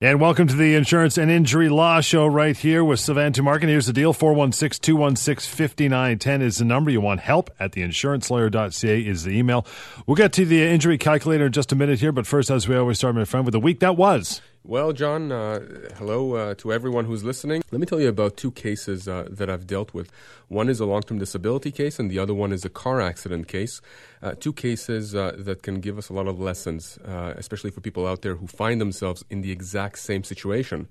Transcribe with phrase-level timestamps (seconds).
[0.00, 3.66] And welcome to the Insurance and Injury Law Show right here with Sivan Tumarkin.
[3.66, 6.92] Here's the deal 416 216 5910 is the number.
[6.92, 9.66] You want help at theinsurancelawyer.ca is the email.
[10.06, 12.76] We'll get to the injury calculator in just a minute here, but first, as we
[12.76, 14.40] always start, my friend, with the week that was.
[14.68, 15.60] Well, John, uh,
[15.96, 17.62] hello uh, to everyone who's listening.
[17.70, 20.12] Let me tell you about two cases uh, that I've dealt with.
[20.48, 23.48] One is a long term disability case, and the other one is a car accident
[23.48, 23.80] case.
[24.22, 27.80] Uh, two cases uh, that can give us a lot of lessons, uh, especially for
[27.80, 30.86] people out there who find themselves in the exact same situation.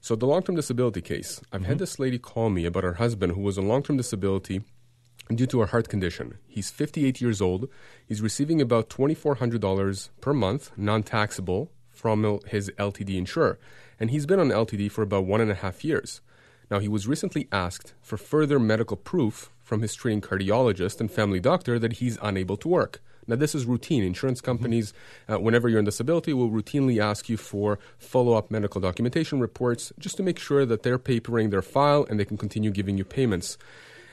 [0.00, 1.70] So, the long term disability case I've mm-hmm.
[1.70, 4.62] had this lady call me about her husband who was on long term disability
[5.34, 6.38] due to a heart condition.
[6.46, 7.68] He's 58 years old.
[8.06, 11.72] He's receiving about $2,400 per month, non taxable
[12.06, 13.58] from his LTD insurer,
[13.98, 16.20] and he's been on LTD for about one and a half years.
[16.70, 21.40] Now, he was recently asked for further medical proof from his treating cardiologist and family
[21.40, 23.02] doctor that he's unable to work.
[23.26, 24.04] Now, this is routine.
[24.04, 24.52] Insurance mm-hmm.
[24.52, 24.94] companies,
[25.28, 29.92] uh, whenever you're in disability, will routinely ask you for follow up medical documentation reports
[29.98, 33.04] just to make sure that they're papering their file and they can continue giving you
[33.04, 33.58] payments.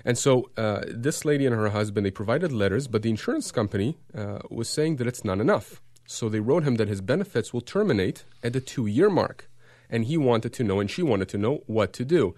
[0.04, 4.00] And so, uh, this lady and her husband, they provided letters, but the insurance company
[4.18, 5.80] uh, was saying that it's not enough.
[6.06, 9.50] So they wrote him that his benefits will terminate at the two year mark.
[9.90, 12.36] And he wanted to know, and she wanted to know what to do.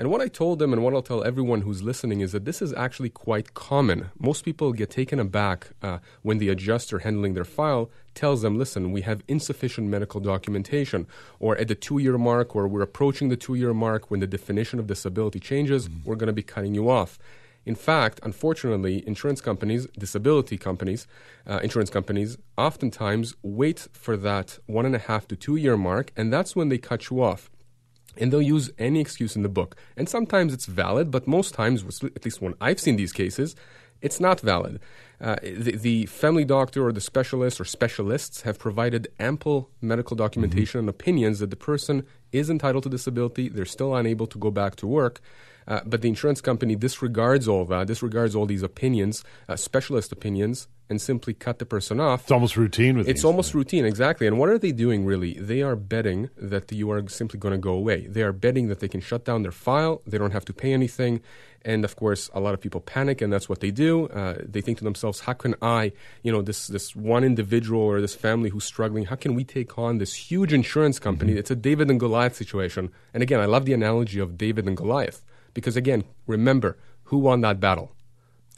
[0.00, 2.62] And what I told them, and what I'll tell everyone who's listening, is that this
[2.62, 4.10] is actually quite common.
[4.16, 8.92] Most people get taken aback uh, when the adjuster handling their file tells them, listen,
[8.92, 11.08] we have insufficient medical documentation,
[11.40, 14.26] or at the two year mark, or we're approaching the two year mark, when the
[14.28, 16.08] definition of disability changes, mm-hmm.
[16.08, 17.18] we're going to be cutting you off.
[17.68, 21.06] In fact, unfortunately, insurance companies, disability companies,
[21.46, 26.10] uh, insurance companies, oftentimes wait for that one and a half to two year mark,
[26.16, 27.50] and that's when they cut you off.
[28.16, 29.76] And they'll use any excuse in the book.
[29.98, 33.54] And sometimes it's valid, but most times, at least when I've seen these cases,
[34.00, 34.80] it's not valid.
[35.20, 40.78] Uh, the, the, family doctor or the specialist or specialists have provided ample medical documentation
[40.78, 40.88] mm-hmm.
[40.88, 44.76] and opinions that the person is entitled to disability, they're still unable to go back
[44.76, 45.20] to work.
[45.68, 50.66] Uh, but the insurance company disregards all that, disregards all these opinions, uh, specialist opinions,
[50.88, 52.22] and simply cut the person off.
[52.22, 53.56] It's almost routine with It's almost things.
[53.56, 54.26] routine, exactly.
[54.26, 55.34] And what are they doing really?
[55.34, 58.06] They are betting that you are simply going to go away.
[58.06, 60.72] They are betting that they can shut down their file, they don't have to pay
[60.72, 61.20] anything.
[61.62, 64.06] And of course, a lot of people panic, and that's what they do.
[64.06, 65.92] Uh, they think to themselves, how can I,
[66.22, 69.76] you know, this, this one individual or this family who's struggling, how can we take
[69.76, 71.32] on this huge insurance company?
[71.32, 71.40] Mm-hmm.
[71.40, 72.90] It's a David and Goliath situation.
[73.12, 75.22] And again, I love the analogy of David and Goliath
[75.58, 77.90] because again, remember who won that battle.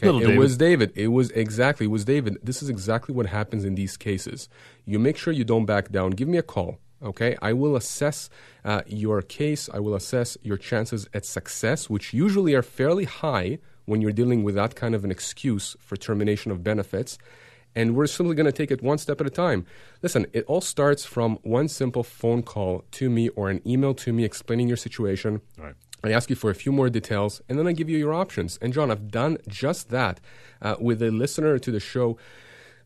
[0.02, 0.14] Okay?
[0.14, 0.38] It David.
[0.38, 0.92] was David.
[0.94, 2.36] It was exactly it was David.
[2.42, 4.50] This is exactly what happens in these cases.
[4.84, 6.10] You make sure you don't back down.
[6.10, 6.78] Give me a call.
[7.02, 8.28] Okay, I will assess
[8.62, 9.70] uh, your case.
[9.72, 14.42] I will assess your chances at success, which usually are fairly high when you're dealing
[14.42, 17.16] with that kind of an excuse for termination of benefits.
[17.74, 19.64] And we're simply going to take it one step at a time.
[20.02, 24.12] Listen, it all starts from one simple phone call to me or an email to
[24.12, 25.40] me explaining your situation.
[25.56, 25.74] Right.
[26.02, 28.58] I ask you for a few more details, and then I give you your options.
[28.62, 30.20] And John, I've done just that
[30.62, 32.16] uh, with a listener to the show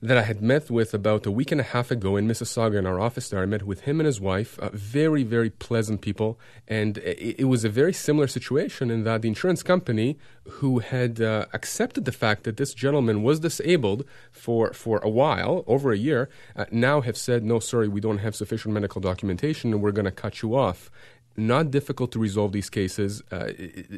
[0.05, 2.85] that I had met with about a week and a half ago in Mississauga in
[2.85, 3.41] our office there.
[3.41, 6.39] I met with him and his wife, uh, very, very pleasant people.
[6.69, 11.23] And it, it, was a very similar situation in that the insurance company, who had
[11.23, 15.97] uh, accepted the fact that this gentleman was disabled for, for a while, over a
[15.97, 19.91] year, uh, now have said, no, sorry, we don't have sufficient medical documentation and we're
[19.91, 20.91] going to cut you off
[21.37, 23.23] not difficult to resolve these cases.
[23.33, 23.51] Uh,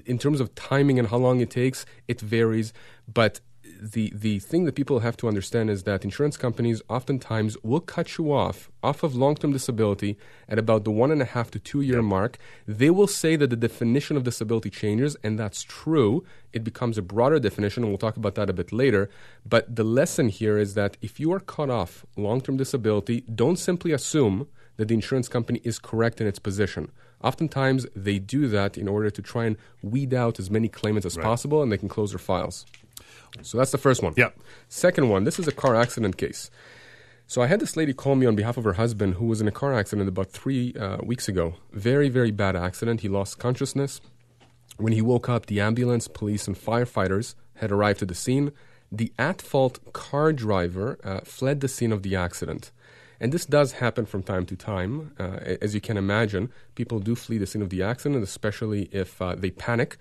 [0.04, 2.72] in terms of timing and how long it takes, it varies.
[3.12, 3.40] But
[3.80, 8.18] the the thing that people have to understand is that insurance companies oftentimes will cut
[8.18, 10.16] you off off of long term disability
[10.48, 12.38] at about the one and a half to two year mark.
[12.66, 16.24] They will say that the definition of disability changes, and that's true.
[16.52, 19.10] It becomes a broader definition, and we'll talk about that a bit later.
[19.44, 23.58] But the lesson here is that if you are cut off long term disability, don't
[23.58, 26.90] simply assume that the insurance company is correct in its position.
[27.22, 31.16] Oftentimes, they do that in order to try and weed out as many claimants as
[31.16, 31.24] right.
[31.24, 32.66] possible and they can close their files.
[33.42, 34.14] So that's the first one.
[34.16, 34.30] Yeah.
[34.68, 36.50] Second one, this is a car accident case.
[37.26, 39.48] So I had this lady call me on behalf of her husband who was in
[39.48, 41.54] a car accident about three uh, weeks ago.
[41.72, 43.00] Very, very bad accident.
[43.00, 44.00] He lost consciousness.
[44.76, 48.52] When he woke up, the ambulance, police, and firefighters had arrived at the scene.
[48.92, 52.70] The at fault car driver uh, fled the scene of the accident.
[53.20, 55.12] And this does happen from time to time.
[55.18, 59.20] Uh, as you can imagine, people do flee the scene of the accident, especially if
[59.22, 59.96] uh, they panic.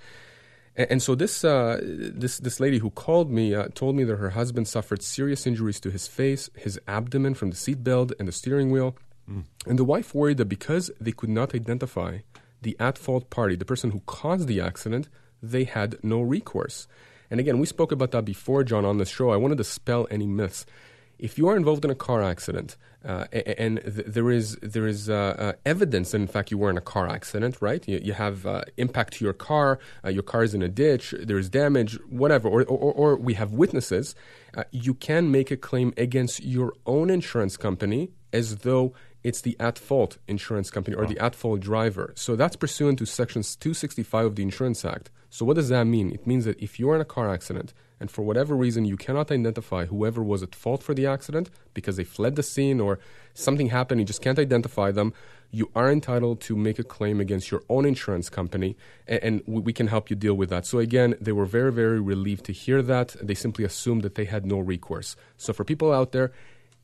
[0.76, 4.18] And, and so this, uh, this, this lady who called me uh, told me that
[4.18, 8.34] her husband suffered serious injuries to his face, his abdomen from the seatbelt and the
[8.34, 8.96] steering wheel.
[9.30, 9.46] Mm.
[9.66, 12.20] And the wife worried that because they could not identify
[12.62, 15.08] the at fault party, the person who caused the accident,
[15.42, 16.88] they had no recourse.
[17.30, 19.32] And again, we spoke about that before, John, on the show.
[19.32, 20.66] I wanted to dispel any myths
[21.20, 25.10] if you are involved in a car accident uh, and th- there is there is
[25.10, 27.88] uh, uh, evidence that in fact you were in a car accident, right?
[27.88, 31.14] You, you have uh, impact to your car, uh, your car is in a ditch,
[31.20, 34.16] there's damage, whatever, or, or, or we have witnesses.
[34.56, 38.94] Uh, you can make a claim against your own insurance company as though
[39.26, 41.08] it's the at fault insurance company or oh.
[41.08, 41.26] the ah.
[41.26, 42.14] at fault driver.
[42.16, 45.10] So that's pursuant to sections 265 of the Insurance Act.
[45.32, 46.12] So what does that mean?
[46.12, 49.32] It means that if you're in a car accident and for whatever reason you cannot
[49.32, 53.00] identify whoever was at fault for the accident because they fled the scene or
[53.34, 55.12] something happened, you just can't identify them,
[55.50, 58.76] you are entitled to make a claim against your own insurance company,
[59.08, 60.66] and, and we can help you deal with that.
[60.66, 63.16] So, again, they were very, very relieved to hear that.
[63.22, 65.16] They simply assumed that they had no recourse.
[65.38, 66.32] So, for people out there,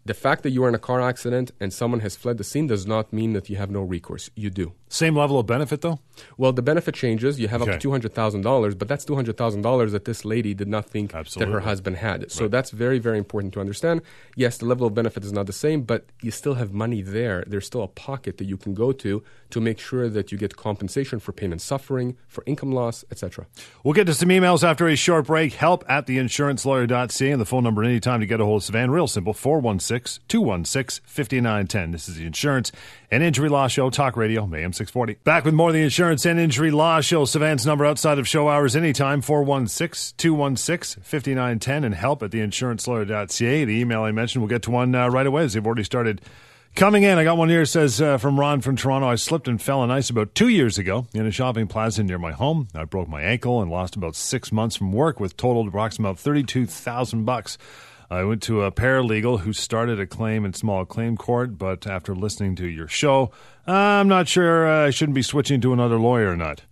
[0.06, 2.68] the fact that you are in a car accident and someone has fled the scene
[2.68, 4.30] does not mean that you have no recourse.
[4.36, 4.74] You do.
[4.92, 6.00] Same level of benefit, though?
[6.38, 7.40] Well, the benefit changes.
[7.40, 7.76] You have okay.
[7.76, 11.50] up to $200,000, but that's $200,000 that this lady did not think Absolutely.
[11.50, 12.30] that her husband had.
[12.30, 12.52] So right.
[12.52, 14.02] that's very, very important to understand.
[14.36, 17.46] Yes, the level of benefit is not the same, but you still have money there.
[17.48, 20.58] There's still a pocket that you can go to to make sure that you get
[20.58, 23.48] compensation for pain and suffering, for income loss, etc.
[23.86, 25.54] We'll get to some emails after a short break.
[25.54, 28.90] Help at theinsurancelawyer.ca and the phone number anytime to get a hold of Sivan.
[28.90, 31.92] Real simple 416 216 5910.
[31.92, 32.74] This is the Insurance
[33.12, 35.16] and Injury Law Show, Talk Radio, AM 640.
[35.26, 37.26] Back with more of the Insurance and Injury Law Show.
[37.26, 43.66] Sivan's number outside of show hours anytime, 416 216 5910, and help at theinsurancelawyer.ca.
[43.66, 46.22] The email I mentioned, we'll get to one uh, right away as they've already started
[46.74, 47.18] coming in.
[47.18, 49.08] I got one here, says uh, from Ron from Toronto.
[49.08, 52.18] I slipped and fell on ice about two years ago in a shopping plaza near
[52.18, 52.70] my home.
[52.74, 57.26] I broke my ankle and lost about six months from work with totaled approximately 32000
[57.26, 57.58] bucks.
[58.12, 62.14] I went to a paralegal who started a claim in small claim court, but after
[62.14, 63.32] listening to your show,
[63.66, 66.64] I'm not sure uh, I shouldn't be switching to another lawyer or not.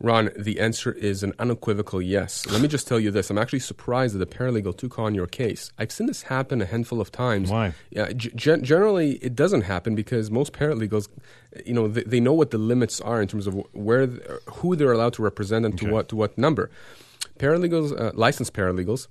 [0.00, 2.44] Ron, the answer is an unequivocal yes.
[2.50, 3.30] Let me just tell you this.
[3.30, 5.70] I'm actually surprised that the paralegal took on your case.
[5.78, 7.48] I've seen this happen a handful of times.
[7.48, 7.74] Why?
[7.90, 11.06] Yeah, g- generally, it doesn't happen because most paralegals,
[11.64, 14.08] you know, they, they, know what the limits are in terms of where,
[14.54, 15.86] who they're allowed to represent and okay.
[15.86, 16.72] to what to what number.
[17.38, 19.06] Paralegals, uh, licensed paralegals,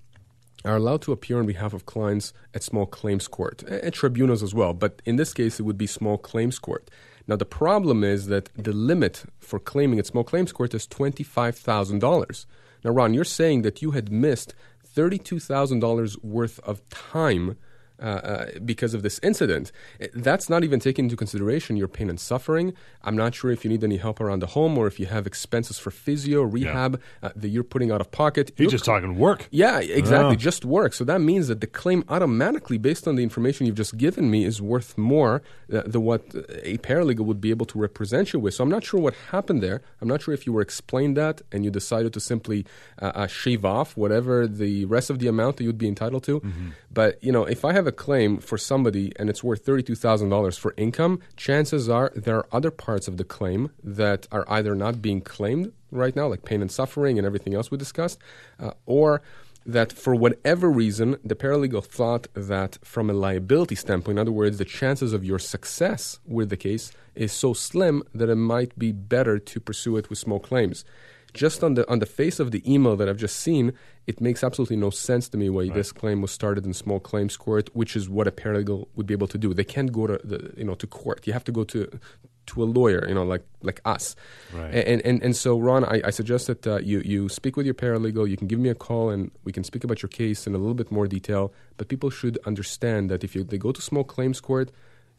[0.64, 4.54] are allowed to appear on behalf of clients at small claims court, at tribunals as
[4.54, 6.90] well, but in this case it would be small claims court.
[7.28, 12.46] Now the problem is that the limit for claiming at small claims court is $25,000.
[12.84, 14.54] Now Ron, you're saying that you had missed
[14.96, 17.58] $32,000 worth of time
[18.02, 19.72] uh, uh, because of this incident.
[20.14, 22.74] That's not even taking into consideration your pain and suffering.
[23.04, 25.28] I'm not sure if you need any help around the home or if you have
[25.28, 27.30] expenses for physio, rehab yeah.
[27.30, 28.52] uh, that you're putting out of pocket.
[28.56, 29.48] He's just talking work.
[29.52, 30.94] Yeah, exactly, just work.
[30.94, 34.46] So that means that the claim automatically, based on the information you've just given me,
[34.46, 36.24] is worth more uh, than what
[36.64, 38.54] a paralegal would be able to represent you with.
[38.56, 39.82] So I'm not sure what happened there.
[40.02, 42.66] I'm not sure if you were explained that and you decided to simply
[43.02, 46.40] uh, uh, shave off whatever the rest of the amount that you'd be entitled to.
[46.40, 46.70] Mm-hmm.
[46.92, 50.74] But you know, if I have a claim for somebody and it's worth $32,000 for
[50.78, 55.22] income, chances are there are other parts of the claim that are either not being
[55.22, 58.20] claimed right now, like pain and suffering and everything else we discussed,
[58.60, 59.22] uh, or
[59.66, 64.58] that for whatever reason, the paralegal thought that from a liability standpoint, in other words,
[64.58, 68.92] the chances of your success with the case is so slim that it might be
[68.92, 70.84] better to pursue it with small claims
[71.34, 73.74] just on the on the face of the email that I've just seen,
[74.08, 75.74] it makes absolutely no sense to me why right.
[75.74, 79.14] this claim was started in small claims court, which is what a paralegal would be
[79.14, 79.54] able to do.
[79.54, 81.26] They can't go to the you know to court.
[81.28, 82.00] You have to go to
[82.48, 84.16] to a lawyer, you know, like like us.
[84.54, 84.74] Right.
[84.74, 87.76] And, and and so, Ron, I, I suggest that uh, you you speak with your
[87.76, 88.30] paralegal.
[88.30, 90.58] You can give me a call, and we can speak about your case in a
[90.58, 91.54] little bit more detail.
[91.78, 94.72] But people should understand that if you, they go to small claims court,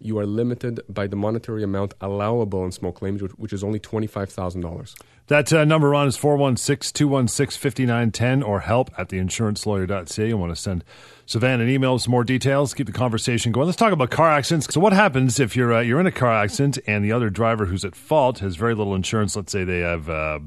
[0.05, 4.95] you are limited by the monetary amount allowable in small claims, which is only $25,000.
[5.29, 10.29] That uh, number on is 416 216 5910 or help at theinsurancelawyer.ca.
[10.29, 10.85] You want to send
[11.27, 13.67] Sivan an email with some more details, keep the conversation going.
[13.67, 14.73] Let's talk about car accidents.
[14.73, 17.67] So, what happens if you're, uh, you're in a car accident and the other driver
[17.67, 19.37] who's at fault has very little insurance?
[19.37, 20.09] Let's say they have.
[20.09, 20.41] Uh,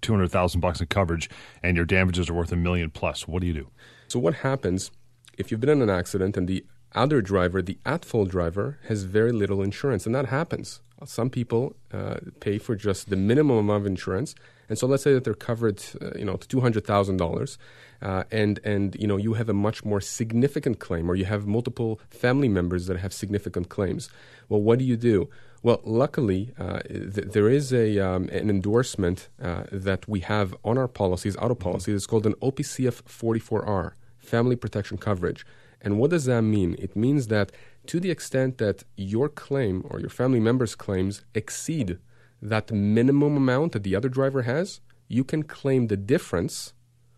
[0.00, 1.28] 200,000 bucks in coverage
[1.60, 3.26] and your damages are worth a million plus.
[3.26, 3.68] What do you do?
[4.06, 4.92] So what happens
[5.38, 9.04] if you've been in an accident and the other driver, the at fault driver, has
[9.04, 10.80] very little insurance, and that happens.
[11.04, 14.34] Some people uh, pay for just the minimum amount of insurance,
[14.68, 17.58] and so let's say that they're covered, uh, you know, two hundred thousand uh, dollars,
[18.00, 22.00] and and you know you have a much more significant claim, or you have multiple
[22.10, 24.08] family members that have significant claims.
[24.48, 25.28] Well, what do you do?
[25.62, 30.76] Well, luckily, uh, th- there is a um, an endorsement uh, that we have on
[30.78, 31.94] our policies, auto policies.
[31.94, 35.46] It's called an OPCF 44R, Family Protection Coverage.
[35.82, 36.76] And what does that mean?
[36.78, 37.52] It means that
[37.86, 41.98] to the extent that your claim or your family member's claims exceed
[42.40, 46.72] that minimum amount that the other driver has, you can claim the difference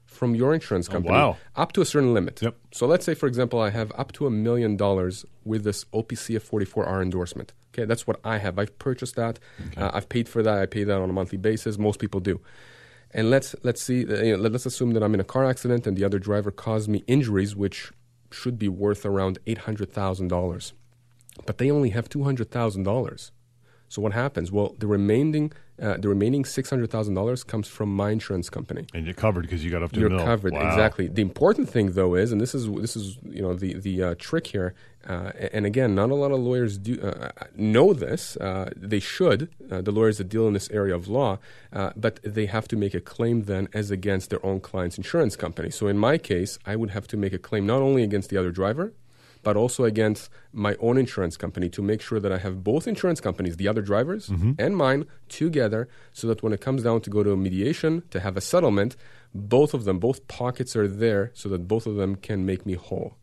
[0.06, 1.37] from your insurance company wow.
[1.56, 2.40] up to a certain limit.
[2.40, 2.56] Yep.
[2.73, 6.49] So let's say, for example, I have up to a million dollars with this OPCF
[6.49, 7.52] 44R endorsement.
[7.73, 8.59] Okay, that's what I have.
[8.59, 9.40] I've purchased that.
[9.76, 10.59] Uh, I've paid for that.
[10.59, 11.76] I pay that on a monthly basis.
[11.76, 12.40] Most people do.
[13.11, 14.06] And let's let's see.
[14.06, 16.52] Uh, you know, let's assume that I'm in a car accident and the other driver
[16.52, 17.92] caused me injuries, which
[18.34, 20.72] should be worth around eight hundred thousand dollars,
[21.46, 23.32] but they only have two hundred thousand dollars.
[23.94, 24.50] So what happens?
[24.50, 28.86] Well, the remaining uh, the remaining six hundred thousand dollars comes from my insurance company.
[28.92, 30.24] And you're covered because you got up to You're mil.
[30.24, 30.66] covered Wow.
[30.68, 31.06] exactly.
[31.06, 34.14] The important thing, though, is, and this is this is you know the the uh,
[34.18, 34.74] trick here.
[35.06, 38.36] Uh, and again, not a lot of lawyers do uh, know this.
[38.38, 39.48] Uh, they should.
[39.70, 41.38] Uh, the lawyers that deal in this area of law,
[41.72, 45.36] uh, but they have to make a claim then as against their own client's insurance
[45.36, 45.70] company.
[45.70, 48.38] So in my case, I would have to make a claim not only against the
[48.38, 48.92] other driver,
[49.44, 53.20] but also against my own insurance company to make sure that I have both insurance
[53.20, 57.22] companies, the other drivers and mine, together so that when it comes down to go
[57.22, 58.96] to a mediation, to have a settlement,
[59.34, 62.74] both of them, both pockets are there so that both of them can make me
[62.74, 63.16] whole.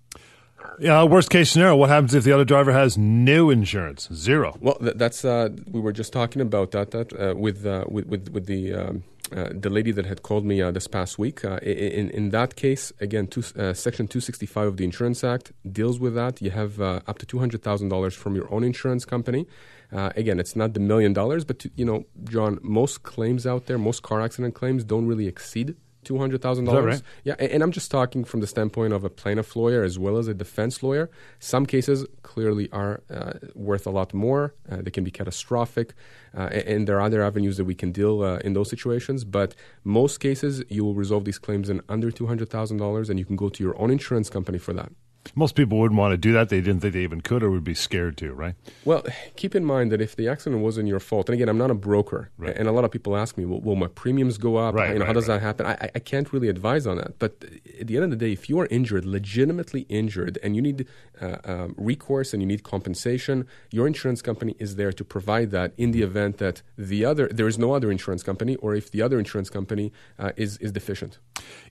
[0.79, 4.07] Yeah, worst case scenario, what happens if the other driver has no insurance?
[4.13, 4.57] Zero.
[4.61, 8.05] Well, th- that's uh, we were just talking about that, that uh, with, uh, with
[8.07, 11.43] with with the um, the lady that had called me uh, this past week.
[11.43, 15.23] Uh, in in that case, again, two, uh, Section two sixty five of the Insurance
[15.23, 16.41] Act deals with that.
[16.41, 19.47] You have uh, up to two hundred thousand dollars from your own insurance company.
[19.91, 23.65] Uh, again, it's not the million dollars, but to, you know, John, most claims out
[23.65, 25.75] there, most car accident claims, don't really exceed.
[26.03, 27.03] Two hundred thousand dollars.
[27.23, 30.17] Yeah, and, and I'm just talking from the standpoint of a plaintiff lawyer as well
[30.17, 31.11] as a defense lawyer.
[31.39, 34.55] Some cases clearly are uh, worth a lot more.
[34.69, 35.93] Uh, they can be catastrophic,
[36.35, 39.23] uh, and, and there are other avenues that we can deal uh, in those situations.
[39.23, 39.53] But
[39.83, 43.25] most cases, you will resolve these claims in under two hundred thousand dollars, and you
[43.25, 44.91] can go to your own insurance company for that.
[45.35, 46.49] Most people wouldn't want to do that.
[46.49, 48.55] They didn't think they even could or would be scared to, right?
[48.85, 49.03] Well,
[49.35, 51.75] keep in mind that if the accident wasn't your fault, and again, I'm not a
[51.75, 52.55] broker, Right.
[52.57, 54.73] and a lot of people ask me, "Will, will my premiums go up?
[54.75, 55.39] Right, you know, how does right.
[55.39, 57.19] that happen?" I, I- I can't really advise on that.
[57.19, 57.43] But
[57.79, 60.87] at the end of the day, if you are injured, legitimately injured, and you need
[61.21, 65.73] uh, um, recourse and you need compensation, your insurance company is there to provide that
[65.77, 69.01] in the event that the other there is no other insurance company, or if the
[69.01, 71.19] other insurance company uh, is is deficient.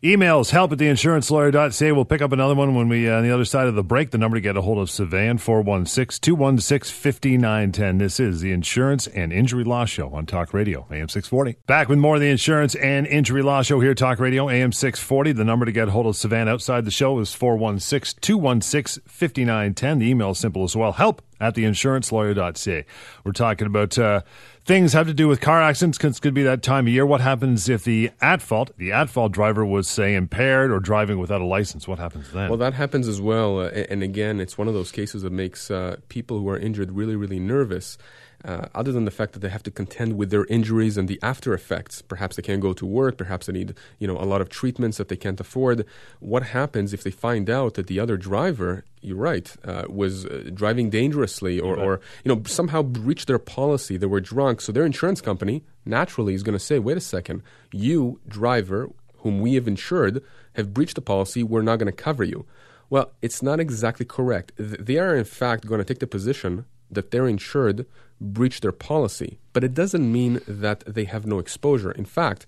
[0.02, 1.92] Emails help at theinsurancelawyer.ca.
[1.92, 4.11] We'll pick up another one when we uh, on the other side of the break.
[4.11, 7.99] The number to get a hold of Sivan 416 216 5910.
[7.99, 11.59] This is the Insurance and Injury Law Show on Talk Radio, AM 640.
[11.66, 15.33] Back with more of the Insurance and Injury Law Show here, Talk Radio, AM 640.
[15.33, 19.39] The number to get a hold of Sivan outside the show is 416 216 5910.
[19.47, 22.85] The email is simple as well help at theinsurancelawyer.ca.
[23.25, 24.20] We're talking about uh,
[24.64, 27.06] things have to do with car accidents because could be that time of year.
[27.06, 31.18] What happens if the at fault, the at fault driver was, say, impaired or driving
[31.18, 31.88] without a license?
[31.88, 32.49] What happens then?
[32.49, 33.61] Well, that happens as well.
[33.61, 36.92] Uh, and again, it's one of those cases that makes uh, people who are injured
[36.92, 37.97] really, really nervous.
[38.42, 41.18] Uh, other than the fact that they have to contend with their injuries and the
[41.23, 44.40] after effects, perhaps they can't go to work, perhaps they need you know a lot
[44.40, 45.85] of treatments that they can't afford.
[46.20, 50.50] What happens if they find out that the other driver, you're right, uh, was uh,
[50.54, 53.99] driving dangerously or, or you know somehow breached their policy?
[53.99, 57.42] They were drunk, so their insurance company naturally is going to say, "Wait a second,
[57.73, 60.23] you driver whom we have insured
[60.54, 61.42] have breached the policy.
[61.42, 62.47] We're not going to cover you."
[62.88, 64.50] Well, it's not exactly correct.
[64.56, 67.87] They are, in fact, going to take the position that their insured
[68.20, 71.92] breached their policy, but it doesn't mean that they have no exposure.
[71.92, 72.47] In fact,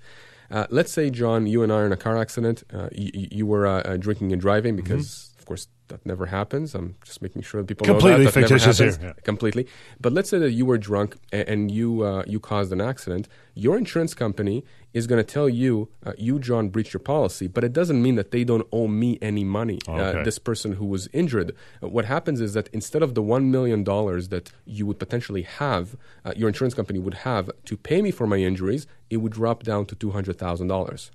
[0.51, 2.63] uh, let's say, John, you and I are in a car accident.
[2.73, 6.75] Uh, you, you were uh, uh, drinking and driving because, of course, that never happens.
[6.75, 8.35] I'm just making sure that people Completely know that.
[8.35, 9.13] that fictitious here, yeah.
[9.23, 9.67] Completely.
[10.01, 13.29] But let's say that you were drunk and, and you uh, you caused an accident.
[13.55, 17.63] Your insurance company is going to tell you, uh, you, John, breached your policy, but
[17.65, 19.79] it doesn't mean that they don't owe me any money.
[19.87, 20.21] Okay.
[20.21, 21.49] Uh, this person who was injured.
[21.83, 25.97] Uh, what happens is that instead of the $1 million that you would potentially have,
[26.25, 29.63] uh, your insurance company would have to pay me for my injuries, it would drop
[29.63, 31.11] down to $200,000.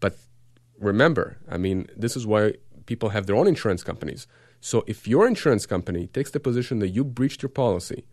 [0.00, 0.16] But
[0.78, 2.54] remember, I mean, this is why
[2.86, 4.26] people have their own insurance companies.
[4.60, 8.04] So if your insurance company takes the position that you breached your policy,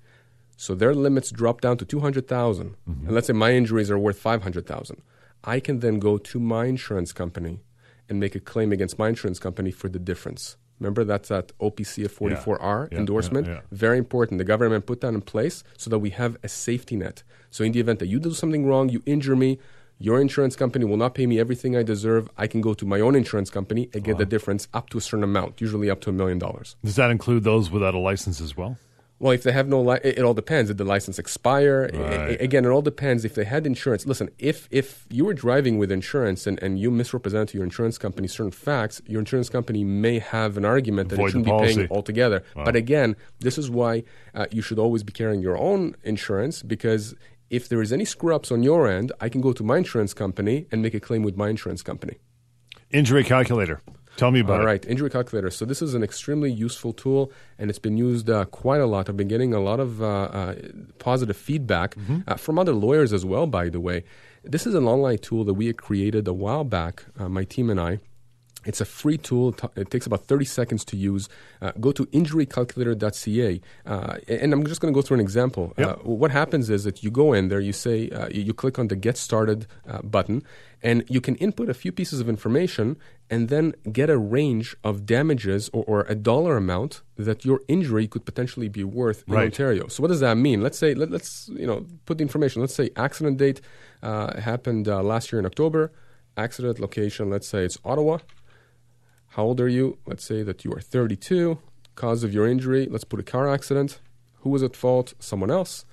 [0.57, 3.05] so their limits drop down to 200,000, mm-hmm.
[3.05, 5.01] and let's say my injuries are worth 500,000,
[5.43, 7.61] I can then go to my insurance company
[8.09, 10.57] and make a claim against my insurance company for the difference.
[10.79, 13.47] Remember that's that OPCF 44R Yeah, endorsement?
[13.47, 13.61] yeah, yeah.
[13.71, 14.38] Very important.
[14.38, 17.23] The government put that in place so that we have a safety net.
[17.51, 19.59] So in the event that you do something wrong, you injure me,
[19.99, 22.29] your insurance company will not pay me everything I deserve.
[22.37, 25.01] I can go to my own insurance company and get the difference up to a
[25.01, 26.75] certain amount, usually up to a million dollars.
[26.83, 28.77] Does that include those without a license as well?
[29.21, 30.69] Well, if they have no, li- it, it all depends.
[30.69, 31.89] Did the license expire?
[31.93, 33.25] I- again, it all depends.
[33.25, 34.29] If they had insurance, listen.
[34.39, 38.29] If if you were driving with insurance and, and you misrepresent to your insurance company
[38.29, 41.91] certain facts, your insurance company may have an argument that Void it shouldn't be paying
[41.91, 42.43] altogether.
[42.55, 44.03] But again, this is why
[44.33, 47.13] uh, you should always be carrying your own insurance because
[47.49, 50.13] if there is any screw ups on your end, I can go to my insurance
[50.13, 52.17] company and make a claim with my insurance company.
[52.91, 53.81] Injury calculator.
[54.17, 54.65] Tell me about All it.
[54.65, 55.49] right, injury calculator.
[55.49, 59.07] So this is an extremely useful tool, and it's been used uh, quite a lot.
[59.07, 60.55] I've been getting a lot of uh, uh,
[60.97, 61.95] positive feedback
[62.27, 63.47] uh, from other lawyers as well.
[63.47, 64.03] By the way,
[64.43, 67.05] this is an online tool that we had created a while back.
[67.17, 67.99] Uh, my team and I.
[68.65, 69.55] It's a free tool.
[69.75, 71.29] It takes about 30 seconds to use.
[71.61, 73.61] Uh, go to injurycalculator.ca.
[73.85, 75.73] Uh, and I'm just going to go through an example.
[75.77, 75.87] Yep.
[75.87, 78.89] Uh, what happens is that you go in there, you say, uh, you, click on
[78.89, 80.43] the Get Started uh, button,
[80.83, 82.97] and you can input a few pieces of information
[83.29, 88.07] and then get a range of damages or, or a dollar amount that your injury
[88.07, 89.45] could potentially be worth in Right.
[89.45, 89.87] Ontario.
[89.87, 90.61] So what does that mean?
[90.61, 92.61] Let's say, let, us you know, put the information.
[92.61, 93.61] Let's say accident date
[94.03, 95.91] uh, happened uh, last year in October.
[96.35, 98.19] Accident location, let's say it's Ottawa.
[99.39, 99.98] How old are you?
[100.05, 101.60] Let's say that you are 32.
[101.96, 104.01] Cause of your injury, let's put a car accident.
[104.41, 105.13] Who was at fault?
[105.19, 105.86] Someone else.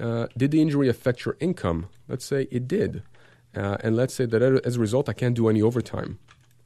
[0.00, 1.86] Uh, did the injury affect your income?
[2.08, 3.04] Let's say it did.
[3.54, 6.18] Uh, and let's say that as a result, I can't do any overtime.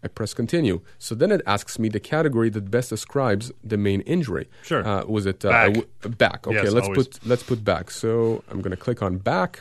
[0.02, 0.80] I press continue.
[0.98, 4.48] So then it asks me the category that best describes the main injury.
[4.62, 4.82] Sure.
[4.88, 5.74] Uh, was it uh, Back.
[5.74, 6.46] w- back?
[6.46, 7.08] Okay, Yes, let's always.
[7.08, 7.90] put let's put back.
[7.90, 9.60] So I'm going to click on back.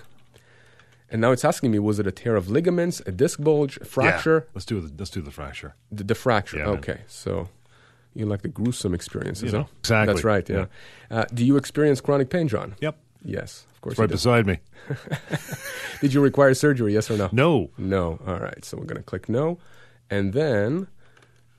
[1.09, 3.85] And now it's asking me, was it a tear of ligaments, a disc bulge, a
[3.85, 4.43] fracture?
[4.45, 4.51] Yeah.
[4.53, 5.75] Let's do the let's do the fracture.
[5.91, 6.57] The, the fracture.
[6.57, 6.75] Yeah, man.
[6.79, 7.47] okay, so
[8.13, 9.69] you like the gruesome experiences, You know, huh?
[9.79, 10.13] exactly.
[10.13, 10.49] That's right.
[10.49, 10.65] Yeah.
[11.09, 12.75] Uh, do you experience chronic pain, John?
[12.81, 12.97] Yep.
[13.23, 13.93] Yes, of course.
[13.93, 14.59] It's right beside me.
[16.01, 16.93] Did you require surgery?
[16.93, 17.29] Yes or no?
[17.31, 17.69] No.
[17.77, 18.19] No.
[18.27, 18.63] All right.
[18.63, 19.57] So we're going to click no,
[20.09, 20.87] and then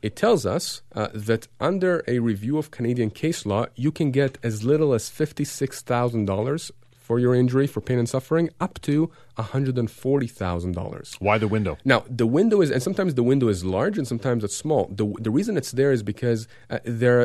[0.02, 4.38] it tells us uh, that under a review of Canadian case law, you can get
[4.42, 6.70] as little as fifty-six thousand dollars
[7.08, 8.94] for your injury for pain and suffering, up to
[9.36, 11.16] one hundred and forty thousand dollars.
[11.26, 11.72] Why the window?
[11.92, 14.82] Now the window is, and sometimes the window is large, and sometimes it's small.
[15.00, 17.20] the The reason it's there is because uh, there.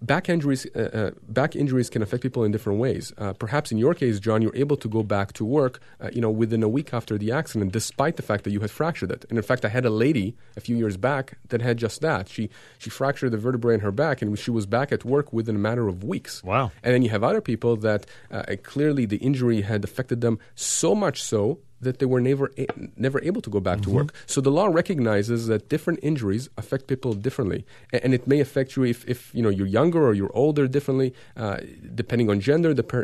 [0.00, 3.12] Back injuries, uh, uh, back injuries can affect people in different ways.
[3.18, 6.20] Uh, perhaps in your case, John, you're able to go back to work, uh, you
[6.20, 9.24] know, within a week after the accident, despite the fact that you had fractured it.
[9.28, 12.28] And in fact, I had a lady a few years back that had just that.
[12.28, 12.48] She
[12.78, 15.58] she fractured the vertebrae in her back, and she was back at work within a
[15.58, 16.44] matter of weeks.
[16.44, 16.70] Wow.
[16.82, 20.94] And then you have other people that uh, clearly the injury had affected them so
[20.94, 24.08] much so that they were never a- never able to go back to work.
[24.26, 27.60] So the law recognizes that different injuries affect people differently,
[27.92, 30.66] A- and, it may affect you if, if you know you're younger or you're older
[30.76, 31.58] differently, uh,
[31.94, 33.02] depending on gender, dep- uh,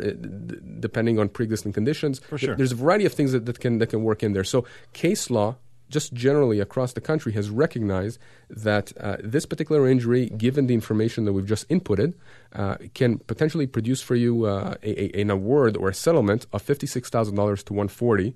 [0.79, 2.19] depending on pre-existing conditions.
[2.19, 2.55] For sure.
[2.55, 4.43] There's a variety of things that, that can that can work in there.
[4.43, 5.55] So case law.
[5.91, 11.25] Just generally across the country has recognized that uh, this particular injury, given the information
[11.25, 12.13] that we've just inputted,
[12.53, 16.61] uh, can potentially produce for you uh, a, a, an award or a settlement of
[16.61, 18.35] fifty six thousand dollars to one forty.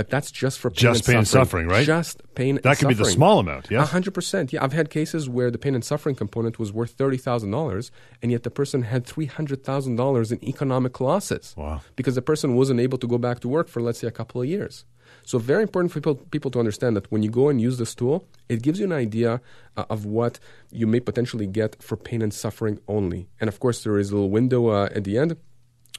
[0.00, 1.86] But that's just for pain Just and pain and suffering, suffering, right?
[1.86, 2.56] Just pain.
[2.56, 2.72] And suffering.
[2.72, 3.84] That could be the small amount, yeah?
[3.84, 4.50] Hundred percent.
[4.50, 7.90] Yeah, I've had cases where the pain and suffering component was worth thirty thousand dollars,
[8.22, 11.52] and yet the person had three hundred thousand dollars in economic losses.
[11.54, 11.82] Wow.
[11.96, 14.40] Because the person wasn't able to go back to work for let's say a couple
[14.40, 14.86] of years.
[15.22, 17.94] So very important for people, people to understand that when you go and use this
[17.94, 19.42] tool, it gives you an idea
[19.76, 23.28] uh, of what you may potentially get for pain and suffering only.
[23.38, 25.36] And of course, there is a little window uh, at the end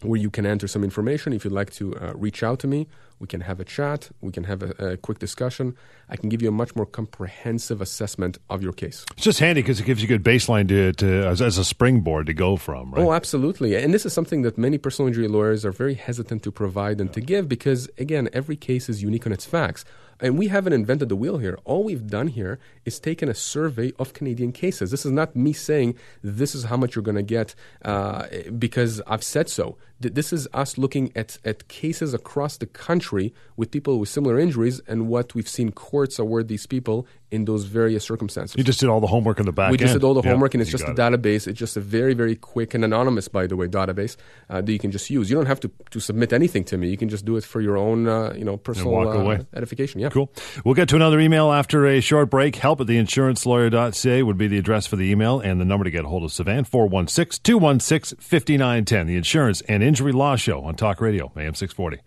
[0.02, 1.34] where you can enter some information.
[1.34, 2.88] If you'd like to uh, reach out to me,
[3.22, 5.78] we can have a chat, we can have a, a quick discussion.
[6.10, 9.06] I can give you a much more comprehensive assessment of your case.
[9.14, 11.64] It's just handy because it gives you a good baseline to, to as, as a
[11.64, 13.04] springboard to go from, right?
[13.04, 13.76] Oh, absolutely.
[13.76, 17.14] And this is something that many personal injury lawyers are very hesitant to provide and
[17.14, 19.86] to give because, again, every case is unique on its facts.
[20.22, 21.58] And we haven't invented the wheel here.
[21.66, 24.92] All we've done here is taken a survey of Canadian cases.
[24.92, 29.02] This is not me saying this is how much you're going to get uh, because
[29.08, 29.78] I've said so.
[30.02, 34.40] Th- This is us looking at, at cases across the country with people with similar
[34.40, 38.56] injuries and what we've seen courts award these people in those various circumstances.
[38.58, 40.54] you just did all the homework in the back We just did all the homework,
[40.54, 40.98] and it's just a it.
[40.98, 41.48] database.
[41.48, 44.18] It's just a very, very quick and anonymous, by the way, database
[44.50, 45.30] uh, that you can just use.
[45.30, 46.90] You don't have to, to submit anything to me.
[46.90, 50.02] You can just do it for your own, uh, you know, personal uh, edification.
[50.02, 50.10] Yeah.
[50.10, 50.32] Cool.
[50.66, 52.58] We'll get to another email after a short break.
[52.58, 56.06] Help at theinsurancelawyer.ca would be the address for the email and the number to get
[56.06, 59.08] a hold of Sivan, 416 216 5910.
[59.08, 62.02] The Insurance and Injury Law Show on Talk Radio, AM 640.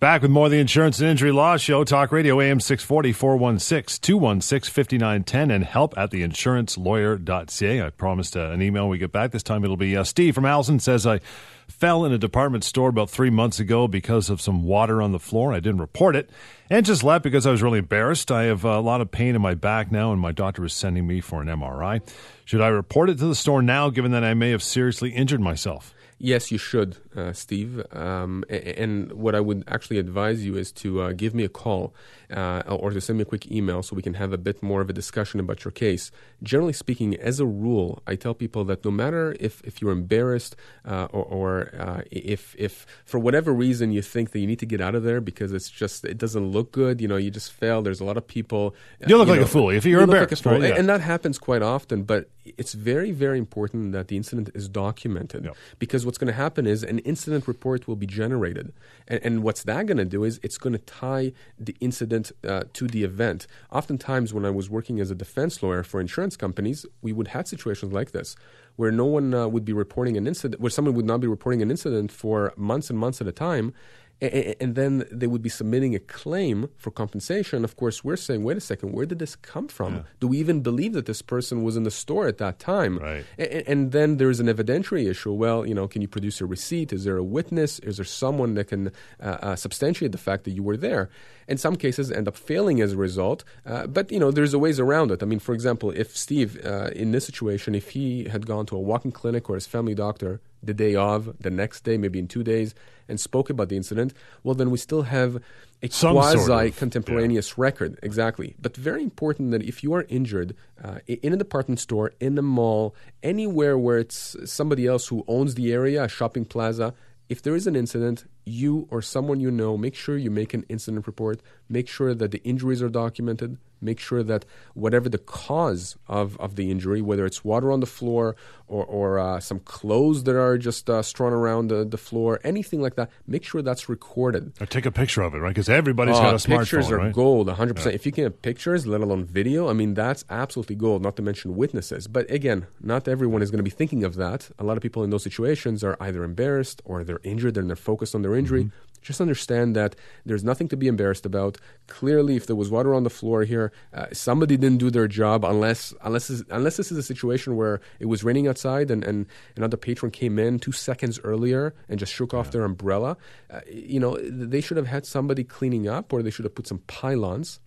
[0.00, 4.00] Back with more of the Insurance and Injury Law Show, Talk Radio, AM 640, 416
[4.00, 7.82] 216 5910, and help at theinsurancelawyer.ca.
[7.82, 9.32] I promised uh, an email when we get back.
[9.32, 11.18] This time it'll be uh, Steve from Alliston says, I
[11.66, 15.18] fell in a department store about three months ago because of some water on the
[15.18, 15.52] floor.
[15.52, 16.30] I didn't report it
[16.70, 18.30] and just left because I was really embarrassed.
[18.30, 21.08] I have a lot of pain in my back now, and my doctor is sending
[21.08, 22.08] me for an MRI.
[22.44, 25.40] Should I report it to the store now, given that I may have seriously injured
[25.40, 25.92] myself?
[26.20, 26.96] Yes, you should.
[27.18, 27.82] Uh, Steve.
[27.92, 31.92] Um, and what I would actually advise you is to uh, give me a call
[32.34, 34.80] uh, or to send me a quick email so we can have a bit more
[34.80, 36.10] of a discussion about your case.
[36.42, 40.56] Generally speaking, as a rule, I tell people that no matter if, if you're embarrassed
[40.84, 44.66] uh, or, or uh, if, if for whatever reason you think that you need to
[44.66, 47.52] get out of there because it's just, it doesn't look good, you know, you just
[47.52, 48.74] failed, there's a lot of people.
[49.06, 50.44] you look you like know, a fool if you're you embarrassed.
[50.46, 50.70] Like right?
[50.70, 50.78] Yeah.
[50.78, 55.44] And that happens quite often, but it's very, very important that the incident is documented
[55.44, 55.56] Yep.
[55.78, 58.72] because what's going to happen is an incident report will be generated.
[59.06, 62.64] And, and what's that going to do is it's going to tie the incident uh,
[62.74, 63.46] to the event.
[63.72, 67.48] Oftentimes, when I was working as a defense lawyer for insurance companies, we would have
[67.48, 68.36] situations like this
[68.76, 71.60] where no one uh, would be reporting an incident, where someone would not be reporting
[71.62, 73.74] an incident for months and months at a time.
[74.20, 77.64] And then they would be submitting a claim for compensation.
[77.64, 80.04] Of course, we're saying, wait a second, where did this come from?
[80.18, 82.98] Do we even believe that this person was in the store at that time?
[82.98, 83.24] Right.
[83.38, 85.32] And then there's an evidentiary issue.
[85.32, 86.92] Well, you know, can you produce a receipt?
[86.92, 87.78] Is there a witness?
[87.78, 88.90] Is there someone that can
[89.22, 91.10] uh, uh, substantiate the fact that you were there?
[91.46, 93.44] And some cases end up failing as a result.
[93.64, 95.22] Uh, but you know, there's a ways around it.
[95.22, 98.76] I mean, for example, if Steve, uh, in this situation, if he had gone to
[98.76, 102.28] a walk-in clinic or his family doctor the day of, the next day, maybe in
[102.28, 102.74] two days,
[103.08, 105.36] and spoke about the incident, well, then we still have
[105.82, 107.98] a Some sort of, quasi contemporaneous record.
[108.02, 108.54] Exactly.
[108.60, 112.42] But very important that if you are injured uh, in a department store, in a
[112.42, 116.94] mall, anywhere where it's somebody else who owns the area, a shopping plaza,
[117.28, 120.64] if there is an incident, you or someone you know, make sure you make an
[120.68, 121.40] incident report.
[121.68, 123.58] Make sure that the injuries are documented.
[123.80, 127.86] Make sure that whatever the cause of, of the injury, whether it's water on the
[127.86, 128.36] floor
[128.66, 132.80] or, or uh, some clothes that are just uh, strewn around the, the floor, anything
[132.82, 134.52] like that, make sure that's recorded.
[134.60, 135.50] Or take a picture of it, right?
[135.50, 137.12] Because everybody's Oh, got a smartphone, pictures are right?
[137.12, 137.92] gold, 100%.
[137.94, 141.22] If you can have pictures, let alone video, I mean, that's absolutely gold, not to
[141.22, 142.08] mention witnesses.
[142.08, 144.50] But again, not everyone is going to be thinking of that.
[144.58, 147.76] A lot of people in those situations are either embarrassed or they're injured and they're
[147.76, 148.64] focused on their injury.
[148.64, 148.87] Mm-hmm.
[149.02, 151.58] Just understand that there's nothing to be embarrassed about.
[151.86, 155.44] Clearly, if there was water on the floor here, uh, somebody didn't do their job
[155.44, 159.26] unless unless this, unless this is a situation where it was raining outside and, and
[159.56, 163.16] another patron came in two seconds earlier and just shook off their umbrella.
[163.50, 166.66] Uh, you know, they should have had somebody cleaning up or they should have put
[166.66, 167.60] some pylons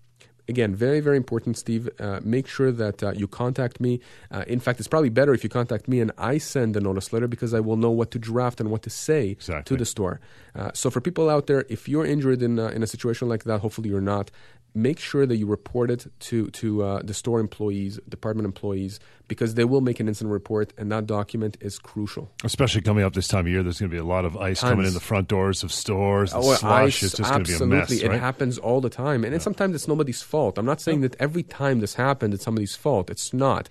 [0.47, 1.89] again, very, very important, Steve.
[1.99, 3.99] Uh, make sure that uh, you contact me.
[4.29, 7.11] Uh, in fact, it's probably better if you contact me and I send a notice
[7.13, 9.75] letter because I will know what to draft and what to say Exactly.
[9.75, 10.19] to the store.
[10.55, 13.43] Uh, so, for people out there, if you're injured in, uh, in a situation like
[13.45, 14.31] that, hopefully you're not,
[14.73, 19.55] make sure that you report it to, to uh, the store employees, department employees, because
[19.55, 22.31] they will make an incident report, and that document is crucial.
[22.43, 24.61] Especially coming up this time of year, there's going to be a lot of ice
[24.61, 26.33] coming in the front doors of stores.
[26.33, 26.63] Oh, slush.
[26.63, 27.77] ice, it's just going to be a absolutely.
[27.77, 30.57] mess, It happens all the time, and then sometimes it's nobody's fault.
[30.57, 33.09] I'm not saying that every time this happened, it's somebody's fault.
[33.09, 33.69] It's not.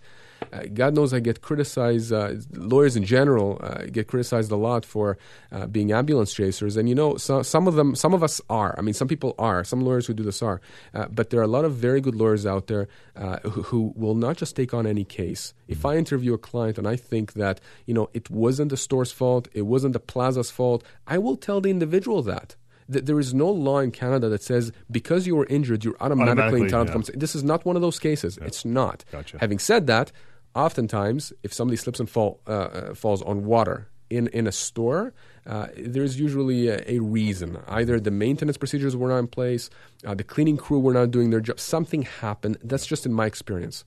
[0.53, 2.13] Uh, God knows I get criticized.
[2.13, 5.19] Uh, lawyers in general uh, get criticized a lot for
[5.53, 8.75] uh, being ambulance chasers, and you know, so, some of them, some of us are.
[8.79, 9.65] I mean, some people are.
[9.65, 10.61] Some lawyers who do this are,
[10.95, 13.93] uh, but there are a lot of very good lawyers out there uh, who, who
[13.97, 15.55] will not just take on any case.
[15.69, 19.13] If I interview a client and I think that you know it wasn't the store's
[19.13, 22.57] fault, it wasn't the plaza's fault, I will tell the individual that.
[22.93, 26.33] Th- There is no law in Canada that says because you were injured, you're automatically,
[26.33, 26.91] Automatically, entitled yeah.
[26.91, 27.21] to compensation.
[27.21, 28.39] This is not one of those cases.
[28.43, 29.05] It's not.
[29.13, 29.39] Gotcha.
[29.39, 30.11] Having said that,
[30.55, 35.15] oftentimes, if somebody slips and fall, uh, uh, falls on water in, in a store,
[35.47, 37.59] uh, there's usually a, a reason.
[37.69, 39.71] Either the maintenance procedures were not in place,
[40.05, 41.59] uh, the cleaning crew were not doing their job.
[41.61, 42.59] Something happened.
[42.63, 43.85] That's just in my experience.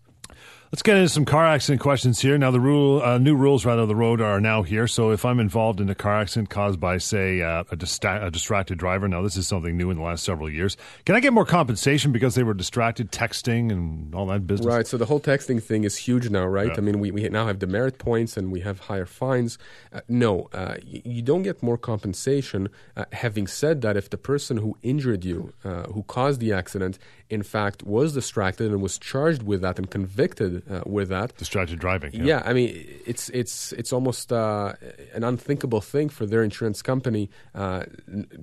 [0.74, 2.36] Let's get into some car accident questions here.
[2.36, 4.88] Now, the rule, uh, new rules rather, of the road are now here.
[4.88, 8.32] So, if I'm involved in a car accident caused by, say, uh, a, dista- a
[8.32, 10.76] distracted driver, now this is something new in the last several years.
[11.06, 14.66] Can I get more compensation because they were distracted, texting, and all that business?
[14.66, 14.88] Right.
[14.88, 16.70] So the whole texting thing is huge now, right?
[16.70, 16.78] Yeah.
[16.78, 19.60] I mean, we, we now have demerit points and we have higher fines.
[19.94, 22.68] Uh, no, uh, y- you don't get more compensation.
[22.98, 26.98] Uh, having said that, if the person who injured you, uh, who caused the accident,
[27.34, 31.80] in fact was distracted and was charged with that and convicted uh, with that, Distracted
[31.80, 32.12] driving.
[32.14, 32.70] yeah, I mean,
[33.12, 34.74] it's it's it's almost uh,
[35.18, 37.84] an unthinkable thing for their insurance company uh,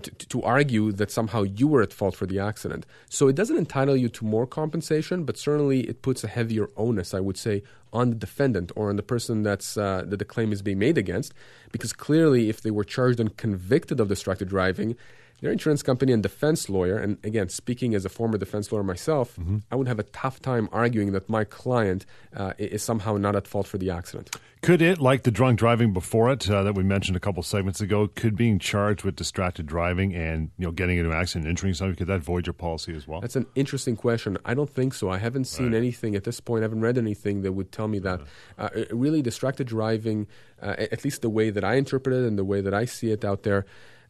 [0.02, 2.82] to, to argue that somehow you were at fault for the accident.
[3.08, 7.14] So it doesn't entitle you to more compensation, but certainly it puts a heavier onus,
[7.14, 10.52] I would say, on the defendant or on the person that's uh, that the claim
[10.52, 11.32] is being made against,
[11.72, 14.96] because clearly, if they were charged and convicted of distracted driving.
[15.40, 19.36] Their insurance company and defense lawyer, and again, speaking as a former defense lawyer myself,
[19.36, 19.58] Mm-hmm.
[19.70, 22.04] I would have a tough time arguing that my client
[22.36, 24.36] uh, is somehow not at fault for the accident.
[24.62, 27.80] Could it, like the drunk driving before it uh, that we mentioned a couple segments
[27.80, 31.72] ago, could being charged with distracted driving and you know getting into an accident, injuring
[31.72, 33.20] somebody, could that void your policy as well?
[33.22, 34.36] That's an interesting question.
[34.44, 35.08] I don't think so.
[35.08, 35.76] I haven't seen Right.
[35.78, 36.62] anything at this point.
[36.62, 38.20] I haven't read anything that would tell me that.
[38.58, 40.26] Uh, really, distracted driving,
[40.60, 43.10] uh, at least the way that I interpret it and the way that I see
[43.12, 43.64] it out there,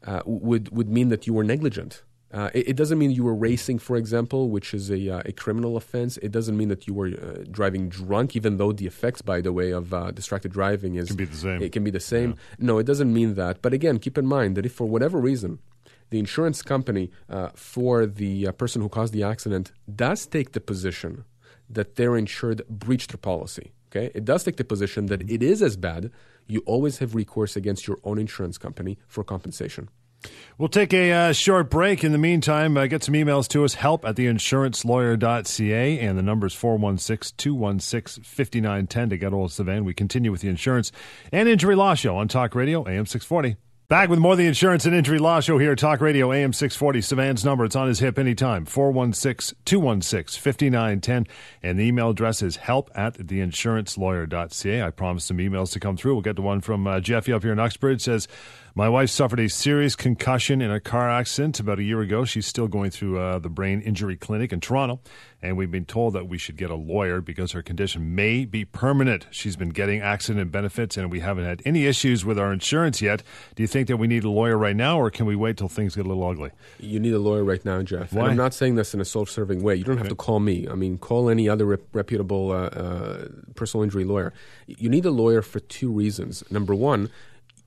[0.06, 2.02] uh, would would mean that you were negligent.
[2.32, 5.32] Uh, it, it doesn't mean you were racing, for example, which is a, uh, a
[5.32, 6.16] criminal offense.
[6.18, 9.52] It doesn't mean that you were uh, driving drunk, even though the effects, by the
[9.52, 11.60] way, of uh, distracted driving is Can be the same.
[11.60, 12.36] It can be the same.
[12.58, 13.62] No, it doesn't mean that.
[13.62, 15.58] But again, keep in mind that if for whatever reason
[16.10, 20.60] the insurance company uh, for the uh, person who caused the accident does take the
[20.60, 21.24] position
[21.68, 23.72] that their insured breached their policy.
[23.90, 26.12] Okay, it does take the position that it is as bad.
[26.50, 29.88] You always have recourse against your own insurance company for compensation.
[30.58, 32.04] We'll take a uh, short break.
[32.04, 36.46] In the meantime, uh, get some emails to us, help at theinsurancelawyer.ca, and the number
[36.46, 39.84] is 416 216 5910 to get hold of.
[39.84, 40.92] We continue with the Insurance
[41.32, 43.56] and Injury Law Show on Talk Radio, AM 640.
[43.90, 46.52] Back with more of the Insurance and Injury Law Show here, at Talk Radio, AM
[46.52, 47.00] 640.
[47.00, 51.26] Sivan's number, it's on his hip anytime, 416 216 5910.
[51.60, 54.82] And the email address is help at theinsurancelawyer.ca.
[54.82, 56.14] I promised some emails to come through.
[56.14, 58.02] We'll get to one from uh, Jeffy up here in Uxbridge.
[58.02, 58.28] says,
[58.80, 62.24] My wife suffered a serious concussion in a car accident about a year ago.
[62.24, 65.00] She's still going through uh, the brain injury clinic in Toronto.
[65.42, 68.64] And we've been told that we should get a lawyer because her condition may be
[68.64, 69.26] permanent.
[69.30, 73.22] She's been getting accident benefits, and we haven't had any issues with our insurance yet.
[73.54, 75.68] Do you think that we need a lawyer right now, or can we wait till
[75.68, 76.50] things get a little ugly?
[76.78, 78.14] You need a lawyer right now, Jeff.
[78.14, 78.22] Why?
[78.22, 79.74] And I'm not saying this in a self-serving way.
[79.74, 80.66] You don't have to call me.
[80.66, 84.32] I mean, call any other rep- reputable uh, uh, personal injury lawyer.
[84.66, 86.44] You need a lawyer for two reasons.
[86.50, 87.10] Number one,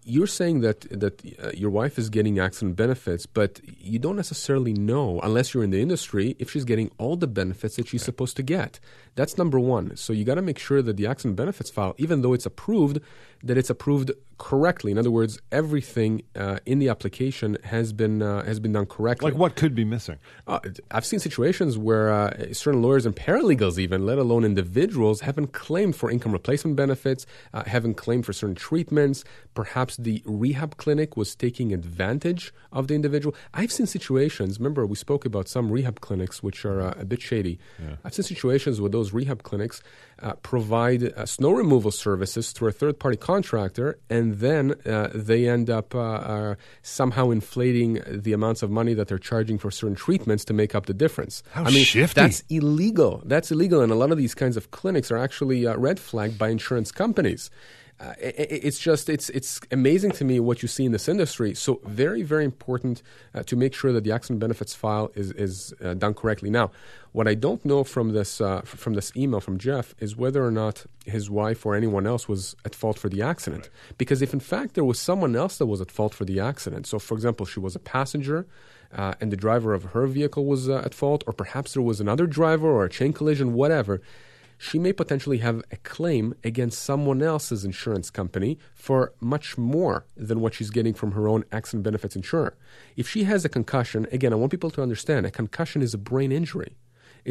[0.06, 4.74] you're saying that that uh, your wife is getting accident benefits, but you don't necessarily
[4.74, 8.36] know, unless you're in the industry, if she's getting all the benefits that she's supposed
[8.38, 8.80] to get.
[9.16, 9.96] That's number one.
[9.96, 13.00] So you got to make sure that the accident benefits file, even though it's approved,
[13.44, 14.92] that it's approved correctly.
[14.92, 19.32] In other words, everything uh, in the application has been uh, has been done correctly.
[19.32, 20.18] Like, what could be missing?
[20.48, 20.60] Uh,
[20.92, 25.96] I've seen situations where uh, certain lawyers and paralegals, even, let alone individuals, haven't claimed
[25.96, 29.24] for income replacement benefits, uh, haven't claimed for certain treatments.
[29.54, 33.36] Perhaps the rehab clinic was taking advantage of the individual.
[33.54, 37.22] I've seen situations, remember, we spoke about some rehab clinics which are uh, a bit
[37.22, 37.60] shady.
[38.04, 39.82] I've seen situations where those rehab clinics
[40.20, 45.42] uh, provide uh, snow removal services through a third party contractor, and then uh, they
[45.48, 46.56] end up uh, uh,
[47.00, 50.86] somehow inflating the amounts of money that they're charging for certain treatments to make up
[50.86, 51.42] the difference.
[51.52, 52.22] How I mean, shifty.
[52.22, 53.22] that's illegal.
[53.26, 56.38] That's illegal, and a lot of these kinds of clinics are actually uh, red flagged
[56.38, 57.50] by insurance companies.
[58.04, 61.08] Uh, i- i- it's just it's it's amazing to me what you see in this
[61.08, 61.52] industry.
[61.66, 63.02] So very very important
[63.36, 66.50] uh, to make sure that the accident benefits file is is uh, done correctly.
[66.50, 66.68] Now,
[67.18, 70.52] what I don't know from this uh, from this email from Jeff is whether or
[70.52, 73.70] not his wife or anyone else was at fault for the accident.
[73.98, 76.84] Because if in fact there was someone else that was at fault for the accident,
[76.88, 78.40] so for example she was a passenger
[79.00, 82.00] uh, and the driver of her vehicle was uh, at fault, or perhaps there was
[82.02, 84.02] another driver or a chain collision, whatever,
[84.68, 88.52] she may potentially have a claim against someone else's insurance company
[88.88, 89.00] for
[89.34, 89.98] much more
[90.28, 92.52] than what she's getting from her own accident benefits insurer.
[93.02, 96.02] If she has a concussion, again, I want people to understand a concussion is a
[96.12, 96.74] brain injury.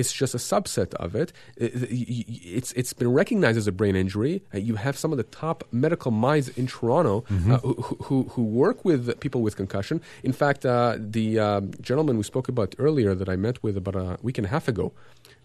[0.01, 1.29] It's just a subset of it.
[1.57, 2.27] It- it-
[2.59, 4.35] It's, it's been recognized as a brain injury.
[4.55, 7.73] Uh, You have some of the top medical minds in Toronto uh, who,
[8.07, 9.97] who, who work with people with concussion.
[10.29, 13.97] In fact, uh, the um gentleman we spoke about earlier that I met with about
[14.07, 14.87] a week and a half ago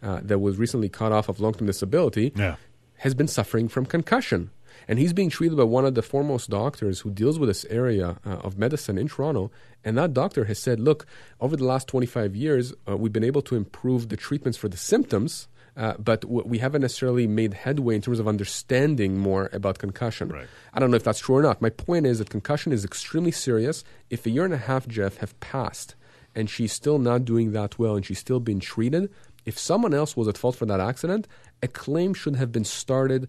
[0.04, 2.56] uh, that was recently cut off of long term disability Yeah.
[2.98, 4.50] has been suffering from concussion.
[4.88, 8.18] And he's being treated by one of the foremost doctors who deals with this area
[8.26, 9.52] uh, of medicine in Toronto.
[9.84, 11.06] And that doctor has said, look,
[11.42, 14.78] over the last 25 years, uh, we've been able to improve the treatments for the
[14.78, 19.78] symptoms, uh, but w- we haven't necessarily made headway in terms of understanding more about
[19.80, 20.30] concussion.
[20.30, 20.48] Right.
[20.74, 21.62] I don't know if that's true or not.
[21.62, 23.84] My point is that concussion is extremely serious.
[24.10, 25.96] If a year and a half, Jeff, have passed
[26.36, 29.10] and she's still not doing that well and she's still being treated,
[29.48, 31.26] if someone else was at fault for that accident,
[31.64, 33.28] a claim should have been started,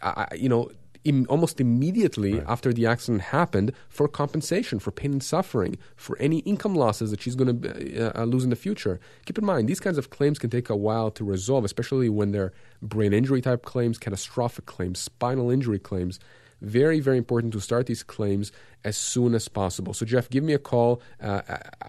[0.00, 0.70] uh, you know,
[1.04, 6.38] Im- almost immediately after the accident happened for compensation for pain and suffering, for any
[6.52, 9.00] income losses that she's going to uh, uh, lose in the future.
[9.26, 12.30] Keep in mind, these kinds of claims can take a while to resolve, especially when
[12.30, 16.20] they're brain injury type claims, catastrophic claims, spinal injury claims.
[16.60, 18.52] Very, very important to start these claims
[18.84, 19.94] as soon as possible.
[19.94, 21.42] So, Jeff, give me a call uh,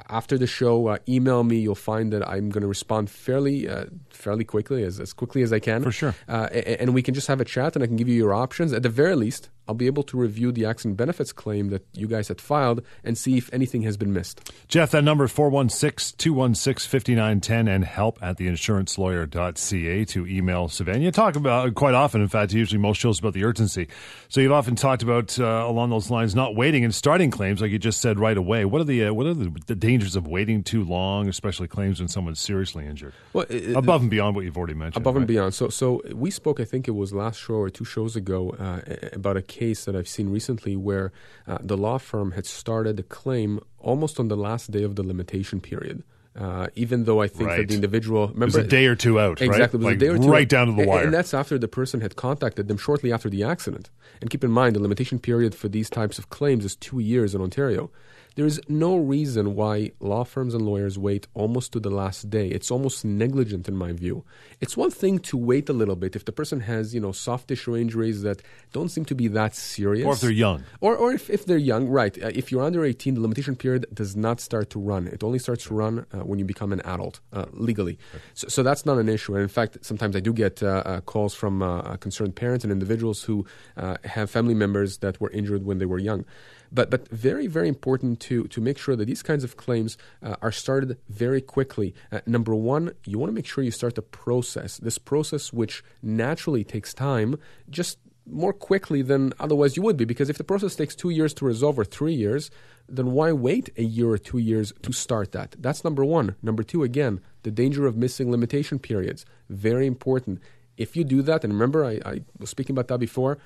[0.10, 0.88] after the show.
[0.88, 1.58] Uh, email me.
[1.58, 5.51] You'll find that I'm going to respond fairly, uh, fairly quickly, as, as quickly as
[5.51, 5.84] I can.
[5.84, 6.15] For sure.
[6.27, 8.73] Uh, and we can just have a chat, and I can give you your options.
[8.73, 12.08] At the very least, I'll be able to review the accident benefits claim that you
[12.08, 14.51] guys had filed and see if anything has been missed.
[14.67, 21.01] Jeff, that number is 416 216 5910 and help at theinsurancelawyer.ca to email Sivan.
[21.01, 23.88] You talk about quite often, in fact, usually most shows about the urgency.
[24.27, 27.72] So you've often talked about uh, along those lines not waiting and starting claims, like
[27.72, 28.65] you just said right away.
[28.65, 32.00] What are the uh, what are the, the, dangers of waiting too long, especially claims
[32.00, 33.13] when someone's seriously injured?
[33.34, 35.02] Well, it, above and beyond what you've already mentioned.
[35.02, 35.22] Above right?
[35.22, 35.54] and beyond.
[35.54, 38.82] So, so we spoke, I think it was last show or two shows ago, uh,
[39.13, 41.12] about a case that I've seen recently where
[41.48, 45.04] uh, the law firm had started a claim almost on the last day of the
[45.04, 46.04] limitation period.
[46.36, 47.58] Uh, even though I think right.
[47.58, 49.86] that the individual remember it was a day or two out, exactly, right?
[49.86, 50.50] Like, a day or two right out.
[50.50, 53.43] down to the wire, and that's after the person had contacted them shortly after the
[53.43, 53.91] accident.
[54.19, 57.36] And keep in mind, the limitation period for these types of claims is two years
[57.36, 57.91] in Ontario.
[58.36, 62.48] There is no reason why law firms and lawyers wait almost to the last day.
[62.48, 64.26] It's almost negligent in my view.
[64.60, 67.50] It's one thing to wait a little bit if the person has, you know, soft
[67.50, 68.41] tissue injuries that
[68.72, 70.06] don't seem to be that serious.
[70.06, 70.63] Or if they're young.
[70.82, 72.17] Or, or if, if they're young, right.
[72.22, 75.08] Uh, if you're under 18, the limitation period does not start to run.
[75.08, 78.00] It only starts to run uh, when you become an adult, uh, legally.
[78.34, 79.36] So, so, that's not an issue.
[79.36, 82.72] And in fact, sometimes I do get uh, uh, calls from uh, concerned parents and
[82.72, 83.46] individuals who
[83.78, 86.26] have family members that were injured when they were young.
[86.74, 90.36] But, but very, very important to, to make sure that these kinds of claims uh,
[90.42, 91.94] are started very quickly.
[92.12, 94.78] Uh, number one, you want to make sure you start the process.
[94.78, 97.38] This process, which naturally takes time,
[97.70, 100.06] just more quickly than otherwise you would be.
[100.06, 102.50] Because if the process takes two years to resolve or three years,
[102.90, 105.56] then why wait a year or two years to start that?
[105.60, 106.36] That's number one.
[106.42, 109.26] Number two, again, the danger of missing limitation periods.
[109.50, 110.42] Very important.
[110.78, 113.38] If you do that, and remember, I, I was speaking about that before,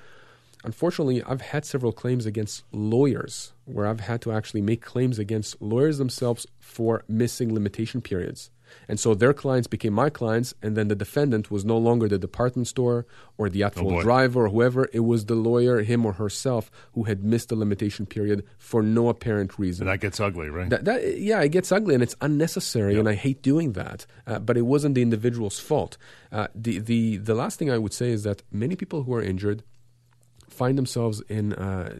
[0.64, 5.60] Unfortunately, I've had several claims against lawyers where I've had to actually make claims against
[5.62, 8.50] lawyers themselves for missing limitation periods.
[8.86, 12.18] And so their clients became my clients, and then the defendant was no longer the
[12.18, 13.06] department store
[13.38, 14.88] or the actual oh driver or whoever.
[14.92, 19.08] It was the lawyer, him or herself, who had missed the limitation period for no
[19.08, 19.88] apparent reason.
[19.88, 20.68] And that gets ugly, right?
[20.68, 23.00] That, that, yeah, it gets ugly, and it's unnecessary, yep.
[23.00, 24.04] and I hate doing that.
[24.26, 25.96] Uh, but it wasn't the individual's fault.
[26.30, 29.22] Uh, the, the, the last thing I would say is that many people who are
[29.22, 29.62] injured–
[30.48, 31.98] find themselves in uh,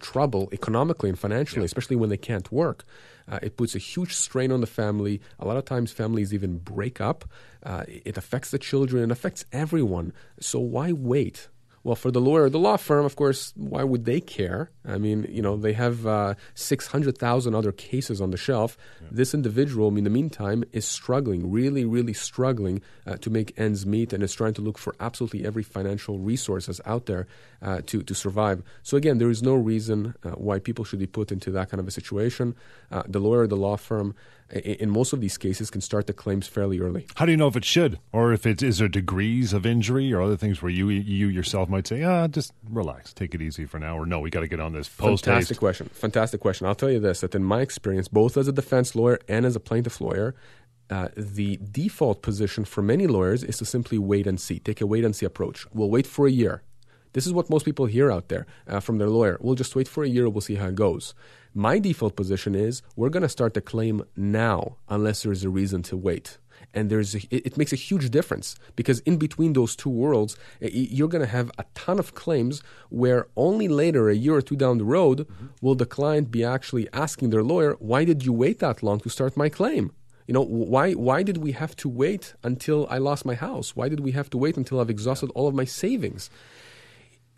[0.00, 1.66] trouble economically and financially, yeah.
[1.66, 2.84] especially when they can't work.
[3.28, 5.20] Uh, it puts a huge strain on the family.
[5.38, 7.24] A lot of times, families even break up.
[7.62, 9.04] Uh, it affects the children.
[9.04, 10.12] It affects everyone.
[10.40, 11.48] So why wait?
[11.84, 14.70] Well, for the lawyer, the law firm, of course, why would they care?
[14.86, 18.78] I mean, you know, they have uh, 600,000 other cases on the shelf.
[19.00, 19.08] Yeah.
[19.10, 24.12] This individual, in the meantime, is struggling, really, really struggling uh, to make ends meet
[24.12, 27.26] and is trying to look for absolutely every financial resources out there
[27.62, 28.62] uh, to, to survive.
[28.82, 31.80] So, again, there is no reason uh, why people should be put into that kind
[31.80, 32.54] of a situation.
[32.90, 34.14] Uh, the lawyer, the law firm,
[34.50, 37.06] in most of these cases, can start the claims fairly early.
[37.14, 40.12] How do you know if it should, or if it is there degrees of injury,
[40.12, 43.64] or other things where you you yourself might say, ah, just relax, take it easy
[43.64, 45.88] for now, or no, we got to get on this post Fantastic question.
[45.94, 46.66] Fantastic question.
[46.66, 49.56] I'll tell you this: that in my experience, both as a defense lawyer and as
[49.56, 50.34] a plaintiff lawyer,
[50.90, 54.86] uh, the default position for many lawyers is to simply wait and see, take a
[54.86, 55.66] wait and see approach.
[55.72, 56.62] We'll wait for a year.
[57.12, 59.38] This is what most people hear out there uh, from their lawyer.
[59.40, 61.14] We'll just wait for a year, we'll see how it goes.
[61.54, 65.82] My default position is we're going to start the claim now unless there's a reason
[65.84, 66.38] to wait.
[66.72, 71.08] And there's a, it, makes a huge difference because in between those two worlds, you're
[71.08, 74.78] going to have a ton of claims where only later, a year or two down
[74.78, 75.46] the road, mm-hmm.
[75.60, 79.10] will the client be actually asking their lawyer, "Why did you wait that long to
[79.10, 79.92] start my claim?"
[80.26, 83.76] You know, why why did we have to wait until I lost my house?
[83.76, 86.30] Why did we have to wait until I've exhausted all of my savings?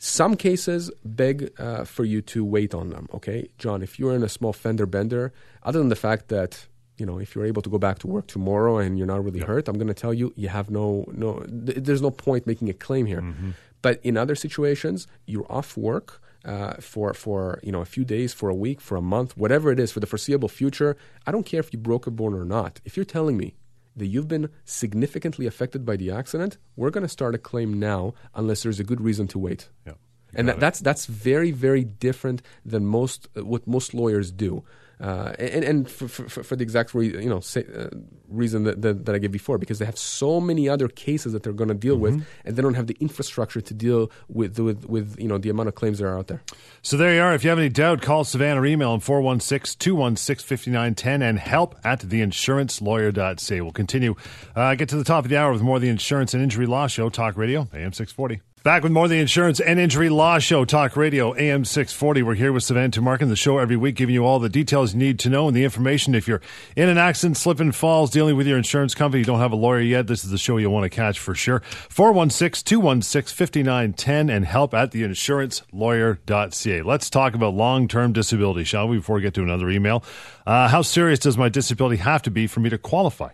[0.07, 3.09] Some cases beg uh, for you to wait on them.
[3.15, 6.67] Okay, John, if you're in a small fender bender, other than the fact that
[6.99, 9.39] you know if you're able to go back to work tomorrow and you're not really
[9.39, 9.49] yep.
[9.49, 11.41] hurt, I'm going to tell you you have no no.
[11.45, 13.23] Th- there's no point making a claim here.
[13.23, 13.53] Mm-hmm.
[13.81, 16.21] But in other situations, you're off work.
[16.45, 19.73] Uh, for for you know a few days, for a week, for a month, whatever
[19.73, 20.99] it is, for the foreseeable future.
[21.27, 22.73] I don't care if you broke a bone or not.
[22.85, 23.55] If you're telling me
[23.97, 28.15] that you've been significantly affected by the accident, we're going to start a claim now
[28.35, 29.69] unless there's a good reason to wait.
[29.87, 29.95] Yeah.
[30.37, 34.65] And that, that's that's very very different than most what most lawyers do.
[35.01, 37.89] Uh, and, and for, for, for, the exact re, you know say, uh,
[38.29, 41.43] reason that, that, that, I gave before, because they have so many other cases that
[41.43, 42.03] they're going to deal mm-hmm.
[42.03, 45.51] with, and they don't have the infrastructure to deal with, with with you know the
[45.51, 46.43] amount of claims that are out there.
[46.83, 47.35] So there you are.
[47.35, 53.61] If you have any doubt, call Sivan or email him 416-216-5910 and help at theinsurancelawyer.ca.
[53.61, 54.15] We'll continue.
[54.55, 56.67] Uh, get to the top of the hour with more of the Insurance and Injury
[56.67, 58.41] Law Show, Talk Radio, AM 640.
[58.65, 62.23] Back with more of the Insurance and Injury Law Show, Talk Radio, AM 640.
[62.23, 65.01] We're here with Sivan Tumarkin, the show every week, giving you all the details you
[65.01, 66.15] need to know and the information.
[66.15, 66.41] If you're
[66.75, 69.57] in an accident, slip and falls, dealing with your insurance company, you don't have a
[69.57, 71.61] lawyer yet, this is the show you want to catch for sure.
[71.91, 76.81] 416 216 5910 and help at theinsurancelawyer.ca.
[76.81, 80.03] Let's talk about long term disability, shall we, before we get to another email.
[80.47, 83.29] Uh, how serious does my disability have to be for me to qualify?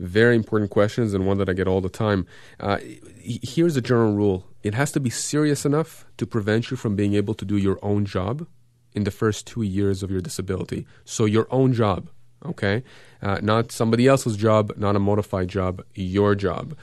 [0.00, 2.26] Very important questions and one that I get all the time.
[2.58, 2.78] Uh,
[3.20, 7.14] here's a general rule it has to be serious enough to prevent you from being
[7.14, 8.46] able to do your own job
[8.94, 10.86] in the first two years of your disability.
[11.04, 12.08] So, your own job,
[12.46, 12.82] okay?
[13.20, 16.76] Uh, not somebody else's job, not a modified job, your job.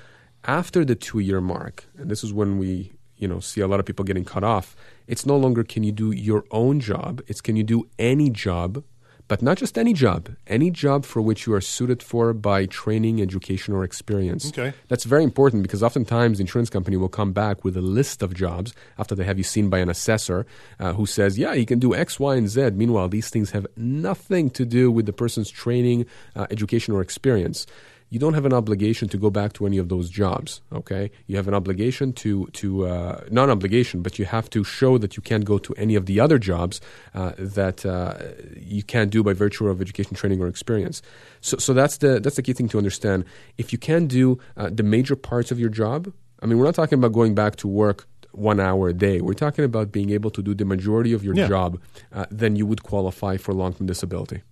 [0.43, 3.79] After the two year mark, and this is when we you know see a lot
[3.79, 4.75] of people getting cut off
[5.07, 8.83] it's no longer can you do your own job it's can you do any job
[9.27, 13.21] but not just any job, any job for which you are suited for by training,
[13.21, 14.49] education, or experience.
[14.49, 14.73] Okay.
[14.87, 18.33] That's very important because oftentimes the insurance company will come back with a list of
[18.33, 20.45] jobs after they have you seen by an assessor
[20.79, 22.71] uh, who says, yeah, you can do X, Y, and Z.
[22.71, 26.05] Meanwhile, these things have nothing to do with the person's training,
[26.35, 27.65] uh, education, or experience
[28.09, 30.61] you don't have an obligation to go back to any of those jobs.
[30.71, 34.63] Okay, you have an obligation to to uh, not an obligation, but you have to
[34.63, 36.79] show that you can't go to any of the other jobs
[37.13, 38.15] uh, that uh,
[38.55, 41.01] you can't do by virtue of education, training, or experience.
[41.41, 43.25] So, so that's the that's the key thing to understand.
[43.57, 46.75] If you can do uh, the major parts of your job, I mean, we're not
[46.75, 49.19] talking about going back to work one hour a day.
[49.21, 51.47] We're talking about being able to do the majority of your yeah.
[51.47, 51.79] job,
[52.13, 54.43] uh, then you would qualify for long term disability.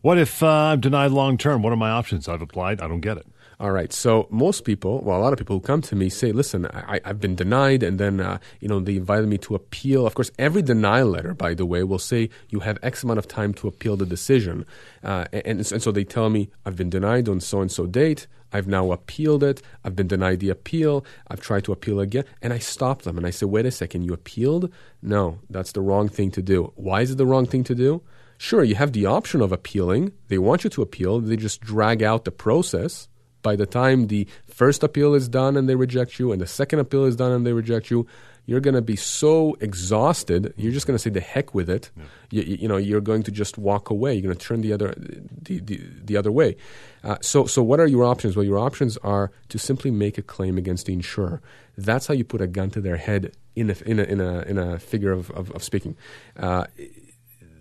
[0.00, 1.62] What if uh, I'm denied long term?
[1.62, 2.28] What are my options?
[2.28, 3.26] I've applied, I don't get it.
[3.60, 3.92] All right.
[3.92, 7.00] So most people, well, a lot of people who come to me say, "Listen, I,
[7.04, 10.06] have been denied," and then uh, you know they invited me to appeal.
[10.06, 13.26] Of course, every denial letter, by the way, will say you have X amount of
[13.26, 14.64] time to appeal the decision,
[15.02, 18.28] uh, and, and so they tell me I've been denied on so and so date.
[18.52, 19.60] I've now appealed it.
[19.84, 21.04] I've been denied the appeal.
[21.26, 22.24] I've tried to appeal again.
[22.40, 24.72] And I stop them and I say, wait a second, you appealed?
[25.02, 26.72] No, that's the wrong thing to do.
[26.74, 28.02] Why is it the wrong thing to do?
[28.38, 30.12] Sure, you have the option of appealing.
[30.28, 31.20] They want you to appeal.
[31.20, 33.08] They just drag out the process.
[33.42, 36.78] By the time the first appeal is done and they reject you, and the second
[36.78, 38.06] appeal is done and they reject you,
[38.46, 40.54] you're going to be so exhausted.
[40.56, 41.90] You're just going to say the heck with it.
[41.96, 42.04] Yeah.
[42.30, 44.14] You, you, know, you're going to just walk away.
[44.14, 46.56] You're going to turn the other the, the, the other way.
[47.04, 48.36] Uh, so, so what are your options?
[48.36, 51.42] Well, your options are to simply make a claim against the insurer.
[51.76, 54.40] That's how you put a gun to their head in a, in a, in a,
[54.42, 55.96] in a figure of, of, of speaking.
[56.38, 56.64] Uh,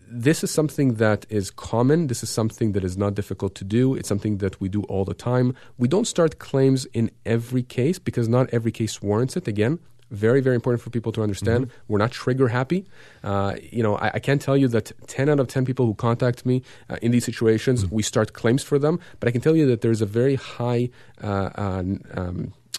[0.10, 2.08] this is something that is common.
[2.08, 3.96] This is something that is not difficult to do.
[3.96, 5.56] It's something that we do all the time.
[5.78, 9.48] We don't start claims in every case because not every case warrants it.
[9.48, 9.80] Again,
[10.10, 11.66] very, very important for people to understand.
[11.66, 11.84] Mm-hmm.
[11.88, 12.86] We're not trigger happy.
[13.24, 15.96] Uh, you know, I, I, can't tell you that 10 out of 10 people who
[15.96, 17.96] contact me uh, in these situations, mm-hmm.
[17.96, 19.00] we start claims for them.
[19.20, 20.90] But I can tell you that there's a very high
[21.22, 21.84] uh, uh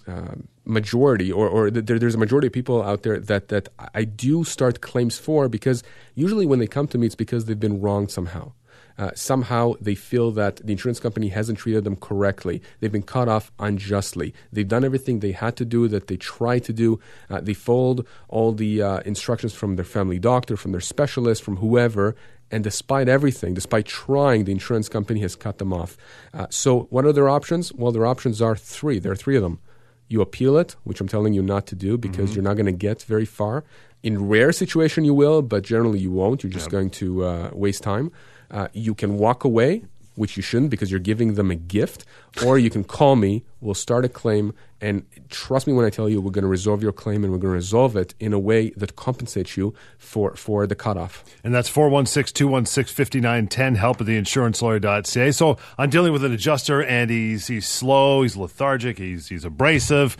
[0.08, 0.34] uh,
[0.64, 4.44] majority, or, or there, there's a majority of people out there that, that I do
[4.44, 5.82] start claims for because
[6.14, 8.52] usually when they come to me, it's because they've been wronged somehow.
[8.98, 12.60] Uh, somehow they feel that the insurance company hasn't treated them correctly.
[12.80, 14.34] They've been cut off unjustly.
[14.52, 16.98] They've done everything they had to do, that they tried to do.
[17.30, 21.58] Uh, they followed all the uh, instructions from their family doctor, from their specialist, from
[21.58, 22.16] whoever.
[22.50, 25.96] And despite everything, despite trying, the insurance company has cut them off.
[26.34, 27.72] Uh, so, what are their options?
[27.72, 28.98] Well, their options are three.
[28.98, 29.60] There are three of them
[30.08, 32.36] you appeal it, which I'm telling you not to do because mm-hmm.
[32.36, 33.64] you're not going to get very far.
[34.02, 36.42] In rare situation, you will, but generally you won't.
[36.42, 36.72] You're just yep.
[36.72, 38.10] going to uh, waste time.
[38.50, 39.82] Uh, you can walk away
[40.18, 42.04] which you shouldn't because you're giving them a gift,
[42.44, 46.08] or you can call me, we'll start a claim, and trust me when I tell
[46.08, 48.38] you we're going to resolve your claim and we're going to resolve it in a
[48.38, 51.24] way that compensates you for, for the cutoff.
[51.42, 55.30] And that's 416 216 5910, help at the insurancelawyer.ca.
[55.30, 60.16] So I'm dealing with an adjuster and he's, he's slow, he's lethargic, he's, he's abrasive.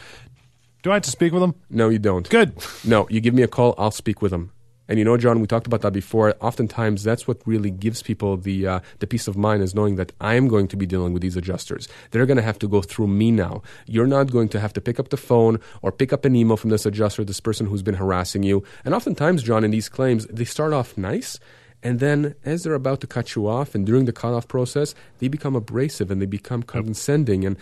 [0.82, 1.54] Do I have to speak with him?
[1.68, 2.28] No, you don't.
[2.28, 2.54] Good.
[2.84, 4.52] No, you give me a call, I'll speak with him.
[4.88, 6.34] And you know, John, we talked about that before.
[6.40, 10.12] Oftentimes, that's what really gives people the uh, the peace of mind is knowing that
[10.20, 11.88] I am going to be dealing with these adjusters.
[12.10, 13.62] They're going to have to go through me now.
[13.86, 16.56] You're not going to have to pick up the phone or pick up an email
[16.56, 18.64] from this adjuster, this person who's been harassing you.
[18.84, 21.38] And oftentimes, John, in these claims, they start off nice.
[21.82, 25.28] And then, as they're about to cut you off, and during the cutoff process, they
[25.28, 27.44] become abrasive and they become condescending.
[27.44, 27.56] And,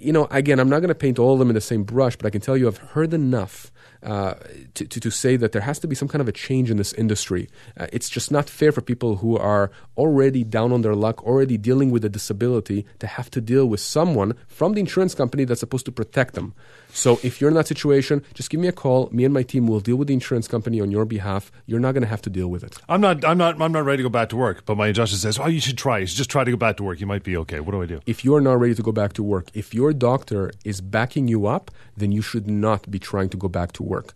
[0.00, 2.16] you know, again, I'm not going to paint all of them in the same brush,
[2.16, 3.70] but I can tell you I've heard enough
[4.02, 4.34] uh,
[4.74, 6.76] to, to, to, say that there has to be some kind of a change in
[6.76, 7.48] this industry.
[7.76, 11.56] Uh, it's just not fair for people who are already down on their luck, already
[11.56, 15.60] dealing with a disability, to have to deal with someone from the insurance company that's
[15.60, 16.52] supposed to protect them.
[16.94, 19.08] So if you're in that situation, just give me a call.
[19.12, 21.50] Me and my team will deal with the insurance company on your behalf.
[21.66, 22.76] You're not going to have to deal with it.
[22.88, 23.24] I'm not.
[23.24, 23.60] I'm not.
[23.60, 24.64] I'm not ready to go back to work.
[24.66, 25.98] But my adjuster says, "Oh, you should try.
[25.98, 27.00] You should just try to go back to work.
[27.00, 28.00] You might be okay." What do I do?
[28.06, 31.28] If you are not ready to go back to work, if your doctor is backing
[31.28, 34.14] you up, then you should not be trying to go back to work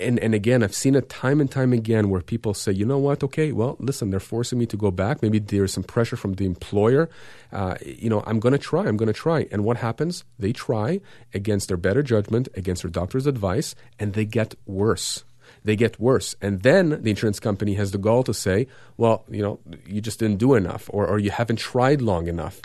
[0.00, 2.98] and and again, I've seen it time and time again where people say, you know
[2.98, 3.22] what?
[3.22, 5.22] Okay, well, listen, they're forcing me to go back.
[5.22, 7.08] Maybe there's some pressure from the employer.
[7.52, 8.86] Uh, you know, I'm going to try.
[8.86, 9.46] I'm going to try.
[9.50, 10.24] And what happens?
[10.38, 11.00] They try
[11.34, 15.24] against their better judgment, against their doctor's advice, and they get worse.
[15.64, 16.34] They get worse.
[16.40, 20.18] And then the insurance company has the gall to say, well, you know, you just
[20.20, 22.60] didn't do enough or, or you haven't tried long enough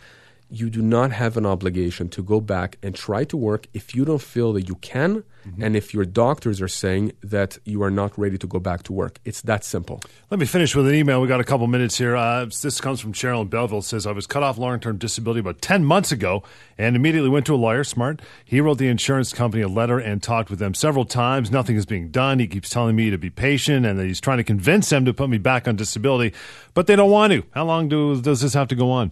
[0.52, 4.04] you do not have an obligation to go back and try to work if you
[4.04, 5.64] don't feel that you can mm-hmm.
[5.64, 8.92] and if your doctors are saying that you are not ready to go back to
[8.92, 9.20] work.
[9.24, 10.02] It's that simple.
[10.30, 11.22] Let me finish with an email.
[11.22, 12.18] We got a couple minutes here.
[12.18, 13.82] Uh, this comes from Cheryl in Belleville.
[13.82, 16.44] says, I was cut off long term disability about 10 months ago
[16.78, 18.22] and immediately went to a lawyer, smart.
[18.44, 21.50] He wrote the insurance company a letter and talked with them several times.
[21.50, 22.40] Nothing is being done.
[22.40, 25.14] He keeps telling me to be patient and that he's trying to convince them to
[25.14, 26.36] put me back on disability,
[26.74, 27.44] but they don't want to.
[27.52, 29.12] How long do, does this have to go on?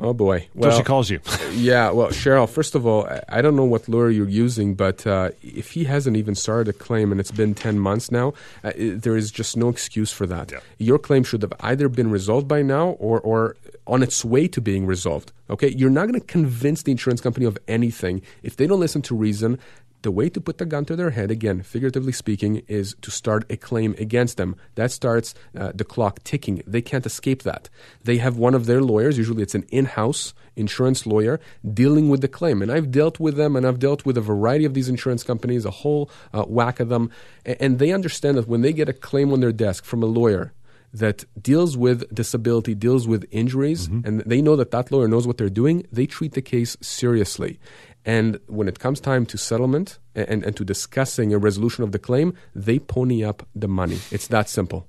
[0.00, 0.46] Oh boy!
[0.54, 1.20] Well, so she calls you.
[1.52, 1.90] yeah.
[1.90, 2.48] Well, Cheryl.
[2.48, 6.16] First of all, I don't know what lawyer you're using, but uh, if he hasn't
[6.16, 8.32] even started a claim and it's been ten months now,
[8.62, 10.52] uh, there is just no excuse for that.
[10.52, 10.60] Yeah.
[10.78, 13.56] Your claim should have either been resolved by now or or
[13.88, 15.32] on its way to being resolved.
[15.50, 19.02] Okay, you're not going to convince the insurance company of anything if they don't listen
[19.02, 19.58] to reason
[20.02, 23.44] the way to put the gun to their head, again, figuratively speaking, is to start
[23.50, 24.56] a claim against them.
[24.74, 26.62] That starts uh, the clock ticking.
[26.66, 27.68] They can't escape that.
[28.04, 31.40] They have one of their lawyers, usually it's an in house insurance lawyer,
[31.72, 32.62] dealing with the claim.
[32.62, 35.64] And I've dealt with them and I've dealt with a variety of these insurance companies,
[35.64, 37.10] a whole uh, whack of them.
[37.44, 40.52] And they understand that when they get a claim on their desk from a lawyer,
[40.92, 44.06] that deals with disability, deals with injuries, mm-hmm.
[44.06, 47.58] and they know that that lawyer knows what they're doing, they treat the case seriously.
[48.04, 51.98] And when it comes time to settlement and, and to discussing a resolution of the
[51.98, 53.98] claim, they pony up the money.
[54.10, 54.86] It's that simple.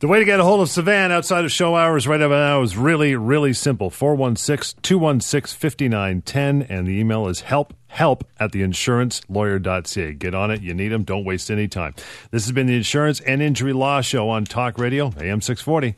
[0.00, 2.76] The way to get a hold of Sivan outside of show hours right now is
[2.76, 3.90] really, really simple.
[3.90, 6.62] 416 216 5910.
[6.62, 10.14] And the email is help, help at theinsurancelawyer.ca.
[10.14, 10.62] Get on it.
[10.62, 11.04] You need them.
[11.04, 11.94] Don't waste any time.
[12.30, 15.96] This has been the Insurance and Injury Law Show on Talk Radio, AM 640.